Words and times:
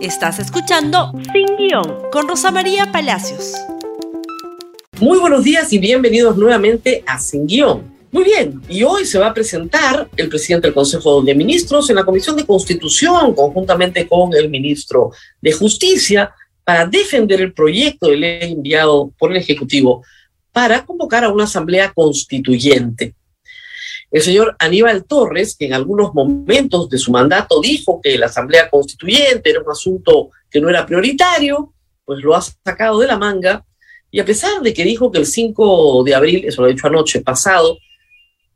Estás 0.00 0.38
escuchando 0.38 1.12
Sin 1.32 1.56
Guión 1.56 2.02
con 2.12 2.28
Rosa 2.28 2.52
María 2.52 2.92
Palacios. 2.92 3.54
Muy 5.00 5.18
buenos 5.18 5.42
días 5.42 5.72
y 5.72 5.78
bienvenidos 5.78 6.36
nuevamente 6.36 7.02
a 7.04 7.18
Sin 7.18 7.48
Guión. 7.48 7.82
Muy 8.12 8.22
bien, 8.22 8.62
y 8.68 8.84
hoy 8.84 9.04
se 9.04 9.18
va 9.18 9.26
a 9.26 9.34
presentar 9.34 10.08
el 10.16 10.28
presidente 10.28 10.68
del 10.68 10.74
Consejo 10.74 11.20
de 11.22 11.34
Ministros 11.34 11.90
en 11.90 11.96
la 11.96 12.04
Comisión 12.04 12.36
de 12.36 12.46
Constitución, 12.46 13.34
conjuntamente 13.34 14.06
con 14.06 14.32
el 14.34 14.48
ministro 14.48 15.10
de 15.42 15.50
Justicia, 15.50 16.32
para 16.62 16.86
defender 16.86 17.40
el 17.40 17.52
proyecto 17.52 18.06
de 18.06 18.18
ley 18.18 18.52
enviado 18.52 19.10
por 19.18 19.32
el 19.32 19.38
Ejecutivo 19.38 20.04
para 20.52 20.86
convocar 20.86 21.24
a 21.24 21.32
una 21.32 21.44
asamblea 21.44 21.92
constituyente. 21.92 23.14
El 24.10 24.22
señor 24.22 24.56
Aníbal 24.58 25.04
Torres, 25.04 25.54
que 25.56 25.66
en 25.66 25.74
algunos 25.74 26.14
momentos 26.14 26.88
de 26.88 26.98
su 26.98 27.12
mandato 27.12 27.60
dijo 27.60 28.00
que 28.02 28.16
la 28.16 28.26
Asamblea 28.26 28.70
Constituyente 28.70 29.50
era 29.50 29.60
un 29.60 29.70
asunto 29.70 30.30
que 30.50 30.60
no 30.60 30.70
era 30.70 30.86
prioritario, 30.86 31.74
pues 32.04 32.20
lo 32.22 32.34
ha 32.34 32.40
sacado 32.40 32.98
de 33.00 33.06
la 33.06 33.18
manga. 33.18 33.64
Y 34.10 34.20
a 34.20 34.24
pesar 34.24 34.62
de 34.62 34.72
que 34.72 34.84
dijo 34.84 35.12
que 35.12 35.18
el 35.18 35.26
5 35.26 36.04
de 36.04 36.14
abril, 36.14 36.44
eso 36.46 36.62
lo 36.62 36.68
ha 36.68 36.70
dicho 36.70 36.86
anoche 36.86 37.20
pasado, 37.20 37.76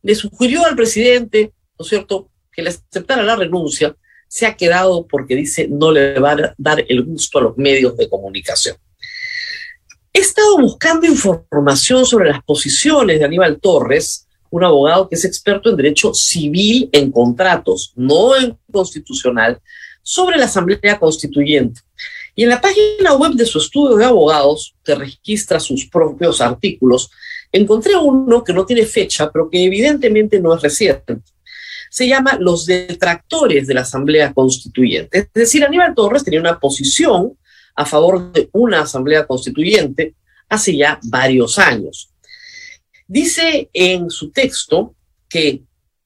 le 0.02 0.14
sugirió 0.14 0.64
al 0.64 0.74
presidente, 0.74 1.52
¿no 1.78 1.82
es 1.82 1.88
cierto?, 1.88 2.30
que 2.50 2.62
le 2.62 2.70
aceptara 2.70 3.22
la 3.22 3.36
renuncia, 3.36 3.94
se 4.28 4.46
ha 4.46 4.56
quedado 4.56 5.06
porque 5.06 5.36
dice 5.36 5.68
no 5.68 5.92
le 5.92 6.18
va 6.18 6.32
a 6.32 6.54
dar 6.56 6.82
el 6.88 7.02
gusto 7.02 7.38
a 7.38 7.42
los 7.42 7.58
medios 7.58 7.96
de 7.98 8.08
comunicación. 8.08 8.76
He 10.10 10.20
estado 10.20 10.58
buscando 10.58 11.06
información 11.06 12.06
sobre 12.06 12.30
las 12.30 12.42
posiciones 12.42 13.18
de 13.18 13.24
Aníbal 13.26 13.60
Torres, 13.60 14.26
un 14.52 14.64
abogado 14.64 15.08
que 15.08 15.14
es 15.14 15.24
experto 15.24 15.70
en 15.70 15.76
derecho 15.76 16.12
civil 16.12 16.90
en 16.92 17.10
contratos, 17.10 17.92
no 17.96 18.36
en 18.36 18.56
constitucional, 18.70 19.58
sobre 20.02 20.36
la 20.36 20.44
Asamblea 20.44 20.98
Constituyente. 20.98 21.80
Y 22.34 22.42
en 22.42 22.50
la 22.50 22.60
página 22.60 23.14
web 23.14 23.32
de 23.32 23.46
su 23.46 23.58
estudio 23.58 23.96
de 23.96 24.04
abogados, 24.04 24.74
que 24.84 24.94
registra 24.94 25.58
sus 25.58 25.86
propios 25.86 26.42
artículos, 26.42 27.10
encontré 27.50 27.96
uno 27.96 28.44
que 28.44 28.52
no 28.52 28.66
tiene 28.66 28.84
fecha, 28.84 29.30
pero 29.32 29.48
que 29.48 29.64
evidentemente 29.64 30.38
no 30.38 30.54
es 30.54 30.60
reciente. 30.60 31.18
Se 31.90 32.06
llama 32.06 32.36
Los 32.38 32.66
detractores 32.66 33.66
de 33.66 33.74
la 33.74 33.82
Asamblea 33.82 34.34
Constituyente. 34.34 35.18
Es 35.18 35.32
decir, 35.32 35.64
Aníbal 35.64 35.94
Torres 35.94 36.24
tenía 36.24 36.40
una 36.40 36.60
posición 36.60 37.38
a 37.74 37.86
favor 37.86 38.30
de 38.32 38.50
una 38.52 38.82
Asamblea 38.82 39.26
Constituyente 39.26 40.14
hace 40.50 40.76
ya 40.76 41.00
varios 41.04 41.58
años. 41.58 42.11
Dice 43.06 43.70
en 43.72 44.10
su 44.10 44.30
texto 44.30 44.94
que 45.28 45.62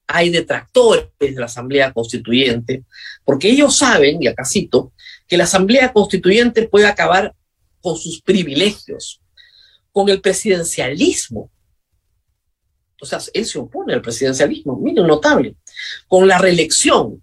hay 0.07 0.31
detractores 0.31 1.09
de 1.19 1.33
la 1.33 1.47
Asamblea 1.47 1.93
Constituyente, 1.93 2.85
porque 3.25 3.51
ellos 3.51 3.77
saben, 3.77 4.23
y 4.23 4.29
acá 4.29 4.45
cito, 4.45 4.93
que 5.27 5.37
la 5.37 5.45
Asamblea 5.45 5.93
Constituyente 5.93 6.69
puede 6.69 6.87
acabar 6.87 7.35
con 7.81 7.97
sus 7.97 8.23
privilegios, 8.23 9.21
con 9.93 10.09
el 10.09 10.21
presidencialismo. 10.21 11.51
O 13.01 13.07
sea, 13.07 13.19
él 13.35 13.45
se 13.45 13.59
opone 13.59 13.95
al 13.95 14.03
presidencialismo, 14.03 14.77
miren, 14.77 15.07
notable, 15.07 15.57
con 16.09 16.27
la 16.27 16.39
reelección. 16.39 17.23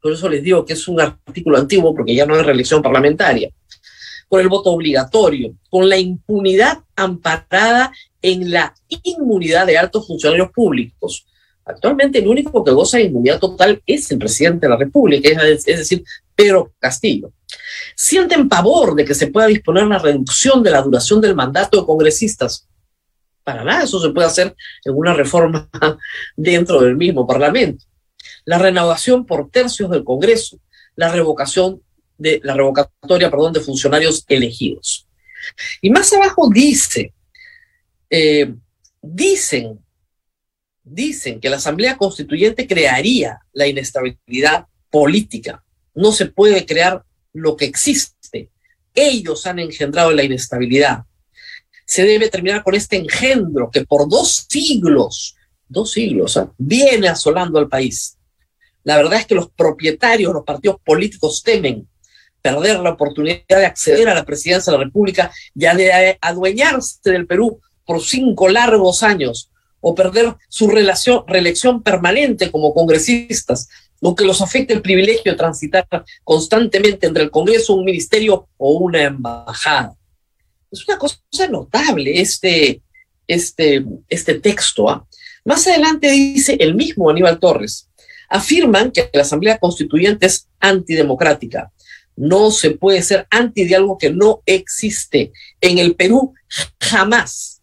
Por 0.00 0.12
eso 0.12 0.28
les 0.28 0.42
digo 0.42 0.64
que 0.64 0.72
es 0.72 0.88
un 0.88 1.00
artículo 1.00 1.58
antiguo, 1.58 1.94
porque 1.94 2.14
ya 2.14 2.26
no 2.26 2.34
hay 2.34 2.42
reelección 2.42 2.82
parlamentaria 2.82 3.50
con 4.32 4.40
el 4.40 4.48
voto 4.48 4.70
obligatorio, 4.70 5.54
con 5.68 5.90
la 5.90 5.98
impunidad 5.98 6.78
amparada 6.96 7.92
en 8.22 8.50
la 8.50 8.74
inmunidad 9.02 9.66
de 9.66 9.76
altos 9.76 10.06
funcionarios 10.06 10.50
públicos. 10.52 11.26
Actualmente 11.66 12.20
el 12.20 12.26
único 12.26 12.64
que 12.64 12.70
goza 12.70 12.96
de 12.96 13.04
inmunidad 13.04 13.38
total 13.38 13.82
es 13.84 14.10
el 14.10 14.16
presidente 14.16 14.64
de 14.64 14.70
la 14.70 14.78
República, 14.78 15.28
es 15.28 15.64
decir, 15.66 16.02
Pedro 16.34 16.72
Castillo. 16.78 17.30
Sienten 17.94 18.48
pavor 18.48 18.94
de 18.94 19.04
que 19.04 19.12
se 19.12 19.26
pueda 19.26 19.48
disponer 19.48 19.84
una 19.84 19.98
reducción 19.98 20.62
de 20.62 20.70
la 20.70 20.80
duración 20.80 21.20
del 21.20 21.34
mandato 21.34 21.80
de 21.80 21.86
congresistas. 21.86 22.66
Para 23.44 23.64
nada, 23.64 23.82
eso 23.82 24.00
se 24.00 24.08
puede 24.14 24.28
hacer 24.28 24.56
en 24.86 24.94
una 24.94 25.12
reforma 25.12 25.68
dentro 26.36 26.80
del 26.80 26.96
mismo 26.96 27.26
Parlamento. 27.26 27.84
La 28.46 28.56
renovación 28.56 29.26
por 29.26 29.50
tercios 29.50 29.90
del 29.90 30.04
Congreso, 30.04 30.56
la 30.96 31.12
revocación 31.12 31.82
de 32.18 32.40
la 32.42 32.54
revocatoria, 32.54 33.30
perdón, 33.30 33.52
de 33.52 33.60
funcionarios 33.60 34.24
elegidos. 34.28 35.06
Y 35.80 35.90
más 35.90 36.12
abajo 36.12 36.48
dice, 36.52 37.12
eh, 38.08 38.54
dicen, 39.00 39.78
dicen 40.82 41.40
que 41.40 41.50
la 41.50 41.56
Asamblea 41.56 41.96
Constituyente 41.96 42.66
crearía 42.66 43.40
la 43.52 43.66
inestabilidad 43.66 44.66
política. 44.90 45.64
No 45.94 46.12
se 46.12 46.26
puede 46.26 46.66
crear 46.66 47.04
lo 47.32 47.56
que 47.56 47.64
existe. 47.64 48.50
Ellos 48.94 49.46
han 49.46 49.58
engendrado 49.58 50.12
la 50.12 50.22
inestabilidad. 50.22 51.04
Se 51.86 52.04
debe 52.04 52.28
terminar 52.28 52.62
con 52.62 52.74
este 52.74 52.96
engendro 52.96 53.70
que 53.70 53.84
por 53.84 54.08
dos 54.08 54.46
siglos, 54.48 55.36
dos 55.68 55.92
siglos, 55.92 56.36
¿ah? 56.36 56.52
viene 56.58 57.08
asolando 57.08 57.58
al 57.58 57.68
país. 57.68 58.16
La 58.84 58.96
verdad 58.96 59.20
es 59.20 59.26
que 59.26 59.34
los 59.34 59.50
propietarios, 59.50 60.32
los 60.32 60.44
partidos 60.44 60.76
políticos 60.84 61.42
temen 61.42 61.88
perder 62.42 62.80
la 62.80 62.90
oportunidad 62.90 63.40
de 63.48 63.66
acceder 63.66 64.08
a 64.08 64.14
la 64.14 64.24
presidencia 64.24 64.70
de 64.72 64.78
la 64.78 64.84
República 64.84 65.32
y 65.54 65.60
de 65.60 66.18
adueñarse 66.20 66.98
del 67.04 67.26
Perú 67.26 67.60
por 67.86 68.02
cinco 68.02 68.48
largos 68.48 69.02
años 69.02 69.50
o 69.80 69.94
perder 69.94 70.34
su 70.48 70.68
relación, 70.68 71.24
reelección 71.26 71.82
permanente 71.82 72.50
como 72.50 72.74
congresistas, 72.74 73.68
lo 74.00 74.14
que 74.14 74.24
los 74.24 74.42
afecte 74.42 74.74
el 74.74 74.82
privilegio 74.82 75.32
de 75.32 75.38
transitar 75.38 75.86
constantemente 76.24 77.06
entre 77.06 77.22
el 77.22 77.30
Congreso, 77.30 77.74
un 77.74 77.84
ministerio 77.84 78.48
o 78.56 78.72
una 78.78 79.02
embajada. 79.02 79.94
Es 80.70 80.86
una 80.88 80.98
cosa 80.98 81.18
notable 81.48 82.20
este, 82.20 82.82
este, 83.26 83.84
este 84.08 84.40
texto. 84.40 84.88
¿ah? 84.88 85.06
Más 85.44 85.66
adelante 85.66 86.10
dice 86.10 86.56
el 86.58 86.74
mismo 86.74 87.10
Aníbal 87.10 87.38
Torres, 87.38 87.88
afirman 88.28 88.90
que 88.90 89.10
la 89.12 89.22
Asamblea 89.22 89.58
Constituyente 89.58 90.26
es 90.26 90.48
antidemocrática 90.58 91.70
no 92.16 92.50
se 92.50 92.72
puede 92.72 93.02
ser 93.02 93.26
anti 93.30 93.64
de 93.64 93.76
algo 93.76 93.98
que 93.98 94.10
no 94.10 94.42
existe. 94.46 95.32
En 95.60 95.78
el 95.78 95.94
Perú 95.94 96.34
jamás, 96.80 97.62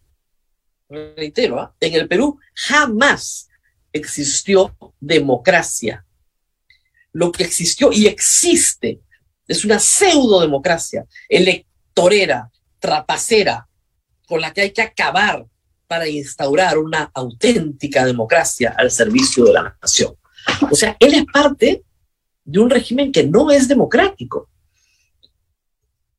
reitero, 0.89 1.59
¿ah? 1.59 1.75
en 1.79 1.93
el 1.93 2.07
Perú 2.07 2.39
jamás 2.53 3.49
existió 3.93 4.75
democracia. 4.99 6.05
Lo 7.11 7.31
que 7.31 7.43
existió 7.43 7.91
y 7.91 8.07
existe 8.07 9.01
es 9.47 9.65
una 9.65 9.79
pseudo 9.79 10.41
democracia 10.41 11.05
electorera, 11.27 12.51
trapacera, 12.79 13.67
con 14.27 14.41
la 14.41 14.53
que 14.53 14.61
hay 14.61 14.71
que 14.71 14.83
acabar 14.83 15.45
para 15.87 16.07
instaurar 16.07 16.77
una 16.77 17.09
auténtica 17.15 18.05
democracia 18.05 18.75
al 18.77 18.91
servicio 18.91 19.45
de 19.45 19.53
la 19.53 19.75
nación. 19.81 20.15
O 20.69 20.75
sea, 20.75 20.95
él 20.99 21.15
es 21.15 21.25
parte 21.25 21.83
de 22.49 22.59
un 22.59 22.69
régimen 22.69 23.11
que 23.11 23.23
no 23.23 23.49
es 23.51 23.67
democrático. 23.67 24.47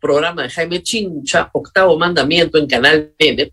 programa 0.00 0.42
de 0.42 0.50
Jaime 0.50 0.82
Chincha, 0.82 1.50
Octavo 1.52 1.98
Mandamiento 1.98 2.58
en 2.58 2.66
Canal 2.66 3.12
N, 3.18 3.52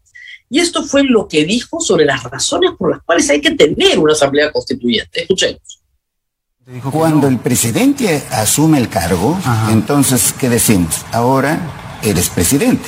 y 0.49 0.59
esto 0.59 0.83
fue 0.83 1.03
lo 1.03 1.27
que 1.27 1.45
dijo 1.45 1.79
sobre 1.79 2.05
las 2.05 2.23
razones 2.23 2.71
por 2.77 2.91
las 2.91 3.01
cuales 3.03 3.29
hay 3.29 3.41
que 3.41 3.51
tener 3.51 3.97
una 3.97 4.13
asamblea 4.13 4.51
constituyente. 4.51 5.21
Escuchemos. 5.21 5.81
Cuando 6.91 7.27
el 7.27 7.39
presidente 7.39 8.23
asume 8.31 8.77
el 8.77 8.87
cargo, 8.87 9.37
entonces, 9.69 10.33
¿qué 10.39 10.49
decimos? 10.49 11.05
Ahora 11.11 11.99
eres 12.01 12.29
presidente. 12.29 12.87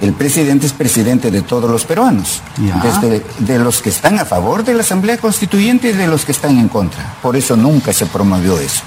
El 0.00 0.12
presidente 0.12 0.66
es 0.66 0.72
presidente 0.72 1.30
de 1.30 1.42
todos 1.42 1.70
los 1.70 1.84
peruanos, 1.84 2.42
desde 2.82 3.22
de 3.38 3.58
los 3.60 3.80
que 3.80 3.90
están 3.90 4.18
a 4.18 4.24
favor 4.24 4.64
de 4.64 4.74
la 4.74 4.80
Asamblea 4.80 5.16
Constituyente 5.16 5.90
y 5.90 5.92
de 5.92 6.08
los 6.08 6.24
que 6.24 6.32
están 6.32 6.58
en 6.58 6.68
contra. 6.68 7.14
Por 7.22 7.36
eso 7.36 7.56
nunca 7.56 7.92
se 7.92 8.06
promovió 8.06 8.58
eso. 8.58 8.82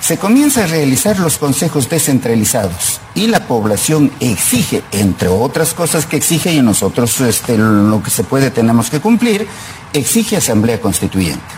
Se 0.00 0.16
comienza 0.16 0.64
a 0.64 0.66
realizar 0.66 1.18
los 1.18 1.38
consejos 1.38 1.88
descentralizados 1.88 3.00
y 3.14 3.26
la 3.26 3.46
población 3.46 4.10
exige, 4.20 4.82
entre 4.92 5.28
otras 5.28 5.74
cosas 5.74 6.06
que 6.06 6.16
exige 6.16 6.52
y 6.52 6.62
nosotros 6.62 7.20
este, 7.20 7.58
lo 7.58 8.02
que 8.02 8.10
se 8.10 8.24
puede 8.24 8.50
tenemos 8.50 8.90
que 8.90 9.00
cumplir, 9.00 9.46
exige 9.92 10.36
Asamblea 10.36 10.80
Constituyente. 10.80 11.54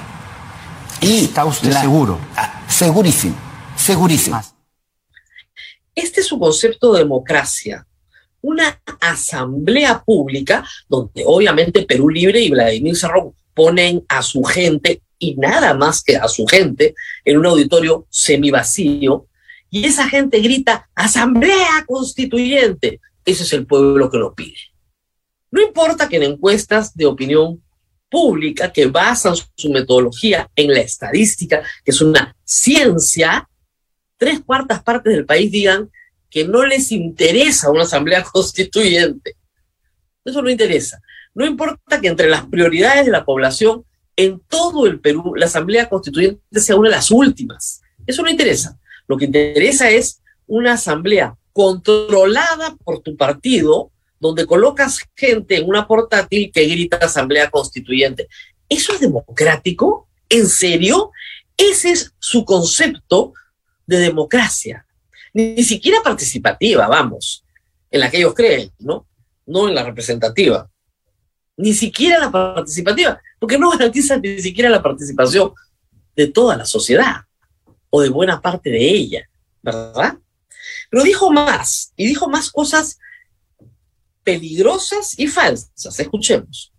Y 1.01 1.25
¿Está 1.25 1.45
usted 1.45 1.73
seguro? 1.73 2.19
Ah, 2.37 2.63
segurísimo, 2.69 3.37
segurísimo. 3.77 4.41
Este 5.95 6.21
es 6.21 6.33
un 6.33 6.41
concepto 6.41 6.93
de 6.93 7.01
democracia 7.01 7.87
una 8.43 8.81
asamblea 9.01 10.03
pública 10.03 10.65
donde 10.89 11.25
obviamente 11.27 11.83
Perú 11.83 12.09
Libre 12.09 12.41
y 12.41 12.51
Vladimir 12.51 12.97
Cerrón 12.97 13.35
ponen 13.55 14.05
a 14.09 14.23
su 14.23 14.43
gente 14.43 15.03
y 15.21 15.37
nada 15.37 15.75
más 15.75 16.03
que 16.03 16.17
a 16.17 16.27
su 16.27 16.45
gente 16.47 16.97
en 17.25 17.39
un 17.39 17.47
auditorio 17.47 18.07
semivacío 18.11 19.27
y 19.71 19.87
esa 19.87 20.09
gente 20.09 20.41
grita 20.41 20.89
asamblea 20.97 21.85
constituyente. 21.87 23.01
Ese 23.25 23.45
es 23.45 23.53
el 23.53 23.67
pueblo 23.67 24.11
que 24.11 24.19
lo 24.19 24.35
pide. 24.35 24.57
No 25.53 25.63
importa 25.63 26.09
que 26.09 26.17
en 26.17 26.25
encuestas 26.25 26.97
de 26.97 27.07
opinión 27.07 27.63
pública 28.09 28.73
que 28.73 28.87
basan 28.87 29.35
su 29.37 29.71
metodología 29.71 30.51
en 30.57 30.73
la 30.73 30.81
estadística, 30.81 31.63
que 31.85 31.93
es 31.93 32.01
una 32.01 32.35
ciencia, 32.43 33.49
tres 34.17 34.41
cuartas 34.41 34.83
partes 34.83 35.13
del 35.13 35.27
país 35.27 35.53
digan 35.53 35.91
que 36.29 36.45
no 36.45 36.65
les 36.65 36.91
interesa 36.91 37.71
una 37.71 37.83
asamblea 37.83 38.23
constituyente. 38.33 39.37
Eso 40.25 40.43
no 40.43 40.51
interesa. 40.51 41.01
No 41.35 41.47
importa 41.47 42.01
que 42.01 42.09
entre 42.09 42.29
las 42.29 42.47
prioridades 42.47 43.07
de 43.07 43.13
la 43.13 43.25
población 43.25 43.85
en 44.25 44.41
todo 44.49 44.87
el 44.87 45.01
Perú 45.01 45.35
la 45.35 45.47
asamblea 45.47 45.89
constituyente 45.89 46.61
sea 46.61 46.77
una 46.77 46.91
de 46.91 46.97
las 46.97 47.11
últimas. 47.11 47.83
Eso 48.07 48.23
no 48.23 48.31
interesa. 48.31 48.79
Lo 49.07 49.17
que 49.17 49.27
interesa 49.27 49.91
es 49.91 50.21
una 50.47 50.75
asamblea 50.75 51.37
controlada 51.53 52.77
por 52.85 53.01
tu 53.01 53.17
partido, 53.17 53.91
donde 54.19 54.47
colocas 54.47 55.01
gente 55.17 55.57
en 55.57 55.69
una 55.69 55.87
portátil 55.87 56.51
que 56.53 56.67
grita 56.67 56.99
asamblea 56.99 57.51
constituyente. 57.51 58.29
¿Eso 58.69 58.93
es 58.93 59.01
democrático? 59.01 60.09
¿En 60.29 60.47
serio? 60.47 61.11
Ese 61.57 61.93
es 61.93 62.13
su 62.19 62.45
concepto 62.45 63.33
de 63.87 63.99
democracia 63.99 64.87
ni 65.33 65.63
siquiera 65.63 66.03
participativa, 66.03 66.87
vamos, 66.89 67.45
en 67.91 68.01
la 68.01 68.11
que 68.11 68.19
ellos 68.19 68.35
creen, 68.35 68.71
¿no? 68.79 69.07
No 69.47 69.69
en 69.69 69.75
la 69.75 69.85
representativa. 69.85 70.70
Ni 71.61 71.75
siquiera 71.75 72.19
la 72.19 72.31
participativa, 72.31 73.21
porque 73.39 73.59
no 73.59 73.71
garantiza 73.71 74.17
ni 74.17 74.41
siquiera 74.41 74.71
la 74.71 74.83
participación 74.83 75.53
de 76.17 76.27
toda 76.29 76.57
la 76.57 76.65
sociedad 76.65 77.23
o 77.91 78.01
de 78.01 78.09
buena 78.09 78.41
parte 78.41 78.71
de 78.71 78.89
ella, 78.89 79.29
¿verdad? 79.63 80.17
Pero 80.91 81.03
dijo 81.05 81.31
más, 81.31 81.93
y 81.97 82.07
dijo 82.07 82.29
más 82.29 82.51
cosas 82.51 82.99
peligrosas 84.25 85.19
y 85.19 85.27
falsas. 85.27 85.99
Escuchemos. 85.99 86.73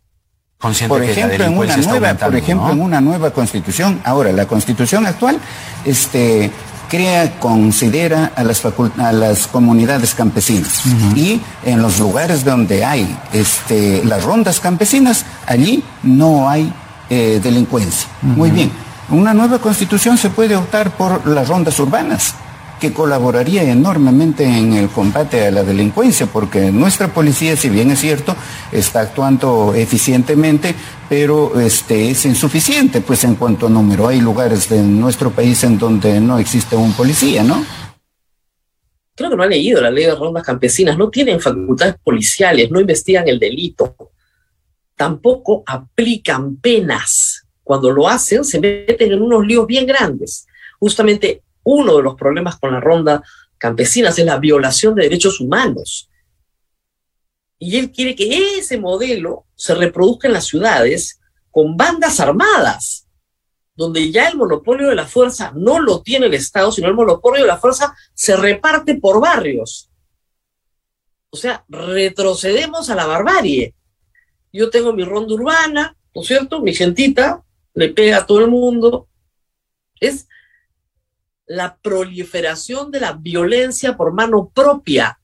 Por 0.87 1.03
ejemplo, 1.03 1.43
en 1.43 1.57
una 1.57 1.77
nueva, 1.77 2.13
por 2.13 2.35
ejemplo, 2.35 2.71
en 2.71 2.81
una 2.81 3.01
nueva 3.01 3.31
constitución, 3.31 3.99
ahora 4.05 4.31
la 4.31 4.47
constitución 4.47 5.07
actual, 5.07 5.39
este, 5.85 6.51
crea, 6.91 7.39
considera 7.39 8.33
a 8.35 8.43
las, 8.43 8.61
a 8.65 9.11
las 9.13 9.47
comunidades 9.47 10.13
campesinas. 10.13 10.83
Y 11.15 11.39
en 11.63 11.81
los 11.81 11.99
lugares 11.99 12.43
donde 12.43 12.83
hay 12.83 13.17
este, 13.31 14.03
las 14.03 14.25
rondas 14.25 14.59
campesinas, 14.59 15.25
allí 15.47 15.85
no 16.03 16.49
hay 16.49 16.71
eh, 17.09 17.39
delincuencia. 17.41 18.09
Muy 18.21 18.51
bien. 18.51 18.69
Una 19.09 19.33
nueva 19.33 19.59
constitución 19.59 20.17
se 20.17 20.29
puede 20.29 20.57
optar 20.57 20.91
por 20.91 21.25
las 21.25 21.47
rondas 21.47 21.79
urbanas 21.79 22.35
que 22.81 22.91
colaboraría 22.91 23.61
enormemente 23.61 24.43
en 24.43 24.73
el 24.73 24.89
combate 24.89 25.45
a 25.45 25.51
la 25.51 25.63
delincuencia, 25.63 26.25
porque 26.25 26.71
nuestra 26.71 27.13
policía, 27.13 27.55
si 27.55 27.69
bien 27.69 27.91
es 27.91 27.99
cierto, 27.99 28.35
está 28.71 29.01
actuando 29.01 29.75
eficientemente, 29.75 30.73
pero 31.07 31.59
este, 31.61 32.09
es 32.09 32.25
insuficiente, 32.25 33.01
pues 33.01 33.23
en 33.23 33.35
cuanto 33.35 33.67
a 33.67 33.69
número. 33.69 34.07
Hay 34.07 34.19
lugares 34.19 34.67
de 34.67 34.81
nuestro 34.81 35.29
país 35.29 35.63
en 35.63 35.77
donde 35.77 36.19
no 36.19 36.39
existe 36.39 36.75
un 36.75 36.91
policía, 36.93 37.43
¿no? 37.43 37.63
Creo 39.15 39.29
que 39.29 39.35
no 39.35 39.43
ha 39.43 39.47
leído 39.47 39.79
la 39.79 39.91
ley 39.91 40.05
de 40.05 40.15
rondas 40.15 40.43
campesinas, 40.43 40.97
no 40.97 41.11
tienen 41.11 41.39
facultades 41.39 41.97
policiales, 42.03 42.71
no 42.71 42.79
investigan 42.79 43.27
el 43.27 43.37
delito, 43.37 43.95
tampoco 44.95 45.63
aplican 45.67 46.55
penas. 46.55 47.45
Cuando 47.63 47.91
lo 47.91 48.09
hacen, 48.09 48.43
se 48.43 48.59
meten 48.59 49.11
en 49.11 49.21
unos 49.21 49.45
líos 49.45 49.67
bien 49.67 49.85
grandes. 49.85 50.47
Justamente 50.79 51.43
uno 51.63 51.97
de 51.97 52.03
los 52.03 52.15
problemas 52.15 52.59
con 52.59 52.71
la 52.71 52.79
ronda 52.79 53.23
campesinas 53.57 54.17
es 54.17 54.25
la 54.25 54.39
violación 54.39 54.95
de 54.95 55.03
derechos 55.03 55.39
humanos. 55.39 56.09
Y 57.59 57.77
él 57.77 57.91
quiere 57.91 58.15
que 58.15 58.57
ese 58.57 58.79
modelo 58.79 59.45
se 59.55 59.75
reproduzca 59.75 60.27
en 60.27 60.33
las 60.33 60.45
ciudades 60.45 61.19
con 61.51 61.77
bandas 61.77 62.19
armadas, 62.19 63.07
donde 63.75 64.11
ya 64.11 64.29
el 64.29 64.37
monopolio 64.37 64.89
de 64.89 64.95
la 64.95 65.05
fuerza 65.05 65.51
no 65.55 65.79
lo 65.79 66.01
tiene 66.01 66.25
el 66.25 66.33
Estado, 66.33 66.71
sino 66.71 66.87
el 66.87 66.95
monopolio 66.95 67.41
de 67.41 67.47
la 67.47 67.59
fuerza 67.59 67.95
se 68.13 68.35
reparte 68.35 68.95
por 68.95 69.21
barrios. 69.21 69.91
O 71.29 71.37
sea, 71.37 71.63
retrocedemos 71.69 72.89
a 72.89 72.95
la 72.95 73.05
barbarie. 73.05 73.75
Yo 74.51 74.69
tengo 74.69 74.91
mi 74.91 75.03
ronda 75.03 75.33
urbana, 75.33 75.95
¿no 76.13 76.21
es 76.21 76.27
cierto? 76.27 76.61
Mi 76.61 76.73
gentita 76.73 77.43
le 77.73 77.89
pega 77.89 78.17
a 78.17 78.25
todo 78.25 78.39
el 78.39 78.49
mundo. 78.49 79.07
Es 79.99 80.27
la 81.51 81.75
proliferación 81.75 82.91
de 82.91 83.01
la 83.01 83.11
violencia 83.11 83.97
por 83.97 84.13
mano 84.13 84.49
propia, 84.53 85.19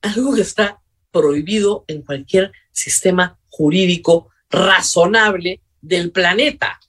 algo 0.00 0.34
que 0.34 0.40
está 0.40 0.80
prohibido 1.10 1.84
en 1.86 2.00
cualquier 2.00 2.50
sistema 2.72 3.38
jurídico 3.50 4.30
razonable 4.48 5.60
del 5.82 6.10
planeta. 6.10 6.80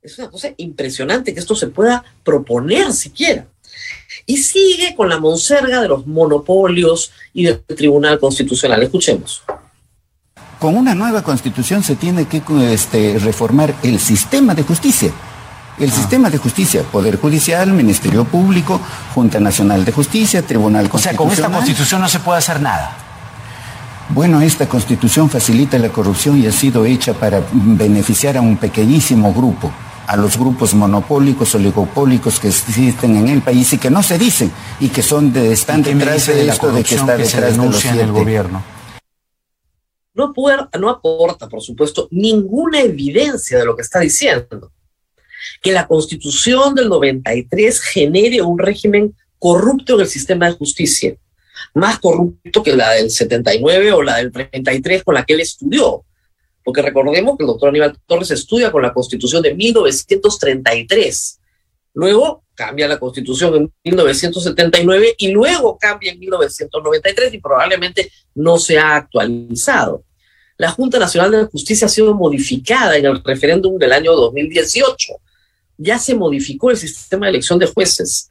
Es 0.00 0.18
una 0.18 0.30
cosa 0.30 0.50
impresionante 0.56 1.34
que 1.34 1.40
esto 1.40 1.56
se 1.56 1.66
pueda 1.66 2.04
proponer 2.22 2.92
siquiera. 2.92 3.48
Y 4.24 4.36
sigue 4.36 4.94
con 4.94 5.08
la 5.08 5.18
monserga 5.18 5.82
de 5.82 5.88
los 5.88 6.06
monopolios 6.06 7.10
y 7.32 7.44
del 7.44 7.60
Tribunal 7.62 8.20
Constitucional. 8.20 8.84
Escuchemos. 8.84 9.42
Con 10.60 10.76
una 10.76 10.94
nueva 10.94 11.24
constitución 11.24 11.82
se 11.82 11.96
tiene 11.96 12.28
que 12.28 12.40
este, 12.72 13.18
reformar 13.18 13.74
el 13.82 13.98
sistema 13.98 14.54
de 14.54 14.62
justicia 14.62 15.12
el 15.80 15.92
sistema 15.92 16.30
de 16.30 16.38
justicia, 16.38 16.82
Poder 16.82 17.18
Judicial, 17.18 17.72
Ministerio 17.72 18.24
Público, 18.24 18.80
Junta 19.14 19.38
Nacional 19.40 19.84
de 19.84 19.92
Justicia, 19.92 20.42
Tribunal 20.42 20.88
Constitucional. 20.88 21.32
O 21.32 21.34
sea, 21.34 21.42
con 21.42 21.46
esta 21.46 21.56
constitución 21.56 22.00
no 22.00 22.08
se 22.08 22.18
puede 22.20 22.38
hacer 22.38 22.60
nada. 22.60 22.96
Bueno, 24.10 24.40
esta 24.40 24.68
constitución 24.68 25.28
facilita 25.28 25.78
la 25.78 25.90
corrupción 25.90 26.42
y 26.42 26.46
ha 26.46 26.52
sido 26.52 26.86
hecha 26.86 27.12
para 27.12 27.42
beneficiar 27.52 28.38
a 28.38 28.40
un 28.40 28.56
pequeñísimo 28.56 29.34
grupo, 29.34 29.70
a 30.06 30.16
los 30.16 30.38
grupos 30.38 30.74
monopólicos, 30.74 31.54
oligopólicos 31.54 32.40
que 32.40 32.48
existen 32.48 33.16
en 33.16 33.28
el 33.28 33.42
país 33.42 33.72
y 33.74 33.78
que 33.78 33.90
no 33.90 34.02
se 34.02 34.18
dicen 34.18 34.50
y 34.80 34.88
que 34.88 35.02
son 35.02 35.32
de 35.32 35.52
están 35.52 35.82
detrás 35.82 36.26
de, 36.26 36.48
esto 36.48 36.72
de 36.72 36.82
que 36.82 36.94
está 36.94 37.16
detrás 37.16 37.56
de 37.56 37.64
los 37.64 37.84
en 37.84 38.00
el 38.00 38.12
gobierno. 38.12 38.62
No, 40.14 40.32
no 40.80 40.90
aporta, 40.90 41.48
por 41.48 41.60
supuesto, 41.60 42.08
ninguna 42.10 42.80
evidencia 42.80 43.58
de 43.58 43.66
lo 43.66 43.76
que 43.76 43.82
está 43.82 44.00
diciendo 44.00 44.72
que 45.62 45.72
la 45.72 45.86
constitución 45.86 46.74
del 46.74 46.88
93 46.88 47.80
genere 47.80 48.42
un 48.42 48.58
régimen 48.58 49.14
corrupto 49.38 49.94
en 49.94 50.00
el 50.00 50.06
sistema 50.06 50.46
de 50.46 50.56
justicia, 50.56 51.16
más 51.74 51.98
corrupto 51.98 52.62
que 52.62 52.76
la 52.76 52.90
del 52.92 53.10
79 53.10 53.92
o 53.92 54.02
la 54.02 54.16
del 54.16 54.32
33 54.32 55.04
con 55.04 55.14
la 55.14 55.24
que 55.24 55.34
él 55.34 55.40
estudió. 55.40 56.04
Porque 56.64 56.82
recordemos 56.82 57.36
que 57.36 57.44
el 57.44 57.48
doctor 57.48 57.70
Aníbal 57.70 57.96
Torres 58.06 58.30
estudia 58.30 58.70
con 58.70 58.82
la 58.82 58.92
constitución 58.92 59.42
de 59.42 59.54
1933. 59.54 61.40
Luego 61.94 62.44
cambia 62.54 62.88
la 62.88 62.98
constitución 62.98 63.54
en 63.54 63.72
1979 63.84 65.14
y 65.16 65.28
luego 65.28 65.78
cambia 65.78 66.12
en 66.12 66.18
1993 66.18 67.34
y 67.34 67.38
probablemente 67.38 68.10
no 68.34 68.58
se 68.58 68.78
ha 68.78 68.96
actualizado. 68.96 70.04
La 70.58 70.70
Junta 70.72 70.98
Nacional 70.98 71.30
de 71.30 71.44
Justicia 71.44 71.86
ha 71.86 71.88
sido 71.88 72.14
modificada 72.14 72.96
en 72.96 73.06
el 73.06 73.22
referéndum 73.22 73.78
del 73.78 73.92
año 73.92 74.12
2018 74.12 75.14
ya 75.78 75.98
se 75.98 76.14
modificó 76.14 76.70
el 76.70 76.76
sistema 76.76 77.26
de 77.26 77.30
elección 77.30 77.58
de 77.58 77.66
jueces. 77.66 78.30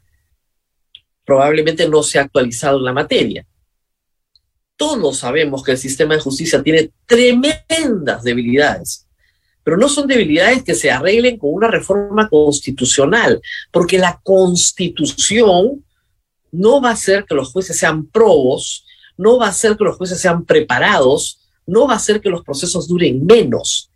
Probablemente 1.25 1.89
no 1.89 2.03
se 2.03 2.19
ha 2.19 2.23
actualizado 2.23 2.77
en 2.77 2.83
la 2.83 2.93
materia. 2.93 3.47
Todos 4.75 5.17
sabemos 5.17 5.63
que 5.63 5.71
el 5.71 5.77
sistema 5.77 6.13
de 6.13 6.21
justicia 6.21 6.61
tiene 6.61 6.91
tremendas 7.07 8.23
debilidades, 8.23 9.07
pero 9.63 9.75
no 9.75 9.89
son 9.89 10.07
debilidades 10.07 10.61
que 10.63 10.75
se 10.75 10.91
arreglen 10.91 11.37
con 11.37 11.53
una 11.53 11.67
reforma 11.69 12.29
constitucional, 12.29 13.41
porque 13.71 13.97
la 13.97 14.19
constitución 14.23 15.83
no 16.51 16.81
va 16.81 16.89
a 16.89 16.93
hacer 16.93 17.25
que 17.25 17.35
los 17.35 17.51
jueces 17.51 17.77
sean 17.77 18.05
probos, 18.07 18.85
no 19.17 19.37
va 19.37 19.47
a 19.47 19.49
hacer 19.49 19.75
que 19.75 19.83
los 19.83 19.97
jueces 19.97 20.19
sean 20.19 20.45
preparados, 20.45 21.49
no 21.65 21.87
va 21.87 21.93
a 21.93 21.97
hacer 21.97 22.21
que 22.21 22.29
los 22.29 22.43
procesos 22.43 22.87
duren 22.87 23.25
menos. 23.25 23.91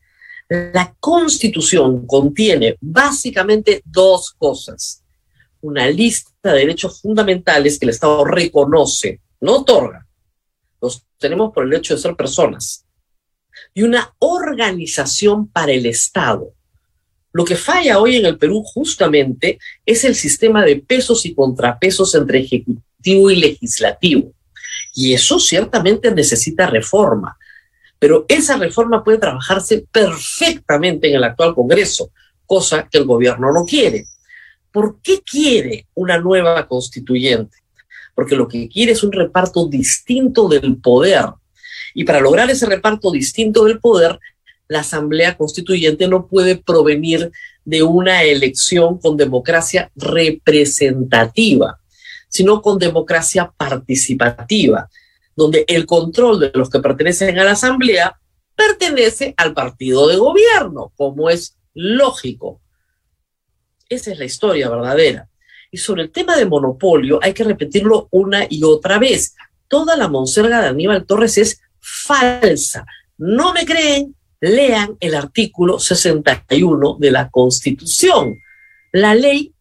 La 0.51 0.93
constitución 1.00 2.05
contiene 2.05 2.75
básicamente 2.81 3.81
dos 3.86 4.34
cosas. 4.38 5.01
Una 5.62 5.88
lista 5.88 6.51
de 6.51 6.60
derechos 6.60 7.00
fundamentales 7.00 7.79
que 7.79 7.86
el 7.86 7.91
Estado 7.91 8.25
reconoce, 8.25 9.22
no 9.39 9.60
otorga. 9.60 10.05
Los 10.81 11.05
tenemos 11.17 11.53
por 11.53 11.63
el 11.63 11.74
hecho 11.74 11.96
de 11.96 12.01
ser 12.01 12.17
personas. 12.17 12.86
Y 13.74 13.84
una 13.84 14.13
organización 14.20 15.48
para 15.48 15.72
el 15.72 15.86
Estado. 15.86 16.51
Lo 17.31 17.46
que 17.46 17.55
falla 17.55 18.00
hoy 18.00 18.17
en 18.17 18.25
el 18.25 18.38
Perú 18.38 18.62
justamente 18.62 19.58
es 19.86 20.03
el 20.03 20.15
sistema 20.15 20.65
de 20.65 20.81
pesos 20.81 21.25
y 21.25 21.34
contrapesos 21.34 22.13
entre 22.13 22.39
ejecutivo 22.39 23.31
y 23.31 23.38
legislativo. 23.38 24.34
Y 24.96 25.13
eso 25.13 25.39
ciertamente 25.39 26.12
necesita 26.12 26.67
reforma. 26.67 27.38
Pero 28.01 28.25
esa 28.27 28.58
reforma 28.58 29.03
puede 29.03 29.20
trabajarse 29.20 29.86
perfectamente 29.91 31.08
en 31.08 31.17
el 31.17 31.24
actual 31.24 31.53
Congreso, 31.53 32.10
cosa 32.48 32.89
que 32.89 32.98
el 32.98 33.05
gobierno 33.05 33.53
no 33.53 33.63
quiere. 33.63 34.05
¿Por 34.72 35.00
qué 35.03 35.22
quiere 35.22 35.86
una 35.93 36.17
nueva 36.17 36.67
constituyente? 36.67 37.60
Porque 38.15 38.36
lo 38.36 38.48
que 38.48 38.67
quiere 38.67 38.93
es 38.93 39.03
un 39.03 39.12
reparto 39.12 39.67
distinto 39.67 40.50
del 40.50 40.77
poder. 40.77 41.25
Y 41.93 42.03
para 42.03 42.20
lograr 42.20 42.50
ese 42.50 42.65
reparto 42.65 43.12
distinto 43.12 43.65
del 43.65 43.79
poder, 43.79 44.20
la 44.67 44.79
Asamblea 44.79 45.38
Constituyente 45.38 46.08
no 46.08 46.25
puede 46.25 46.55
provenir 46.55 47.31
de 47.65 47.84
una 47.84 48.24
elección 48.24 48.98
con 48.98 49.15
democracia 49.15 49.91
representativa, 49.96 51.79
sino 52.29 52.63
con 52.63 52.79
democracia 52.79 53.53
participativa, 53.55 54.89
donde 55.35 55.65
el 55.67 55.85
control 55.85 56.39
de 56.39 56.51
los 56.53 56.69
que 56.69 56.79
pertenecen 56.79 57.39
a 57.39 57.43
la 57.43 57.51
Asamblea 57.51 58.19
pertenece 58.55 59.33
al 59.38 59.53
partido 59.53 60.07
de 60.07 60.17
gobierno, 60.17 60.91
como 60.95 61.29
es 61.29 61.57
lógico. 61.73 62.61
Esa 63.89 64.11
es 64.11 64.19
la 64.19 64.25
historia 64.25 64.69
verdadera. 64.69 65.29
Y 65.71 65.77
sobre 65.77 66.03
el 66.03 66.11
tema 66.11 66.35
de 66.35 66.45
monopolio 66.45 67.19
hay 67.21 67.33
que 67.33 67.43
repetirlo 67.43 68.07
una 68.11 68.45
y 68.50 68.63
otra 68.63 69.00
vez. 69.00 69.35
Toda 69.67 69.95
la 69.95 70.09
monserga 70.09 70.61
de 70.61 70.67
Aníbal 70.67 71.05
Torres 71.05 71.38
es 71.38 71.61
falsa. 71.79 72.85
No 73.17 73.53
me 73.53 73.65
creen, 73.65 74.15
lean 74.41 74.97
el 75.00 75.15
artículo 75.15 75.79
61 75.79 76.97
de 77.00 77.11
la 77.11 77.29
Constitución. 77.29 78.38
La 78.91 79.15
ley 79.15 79.53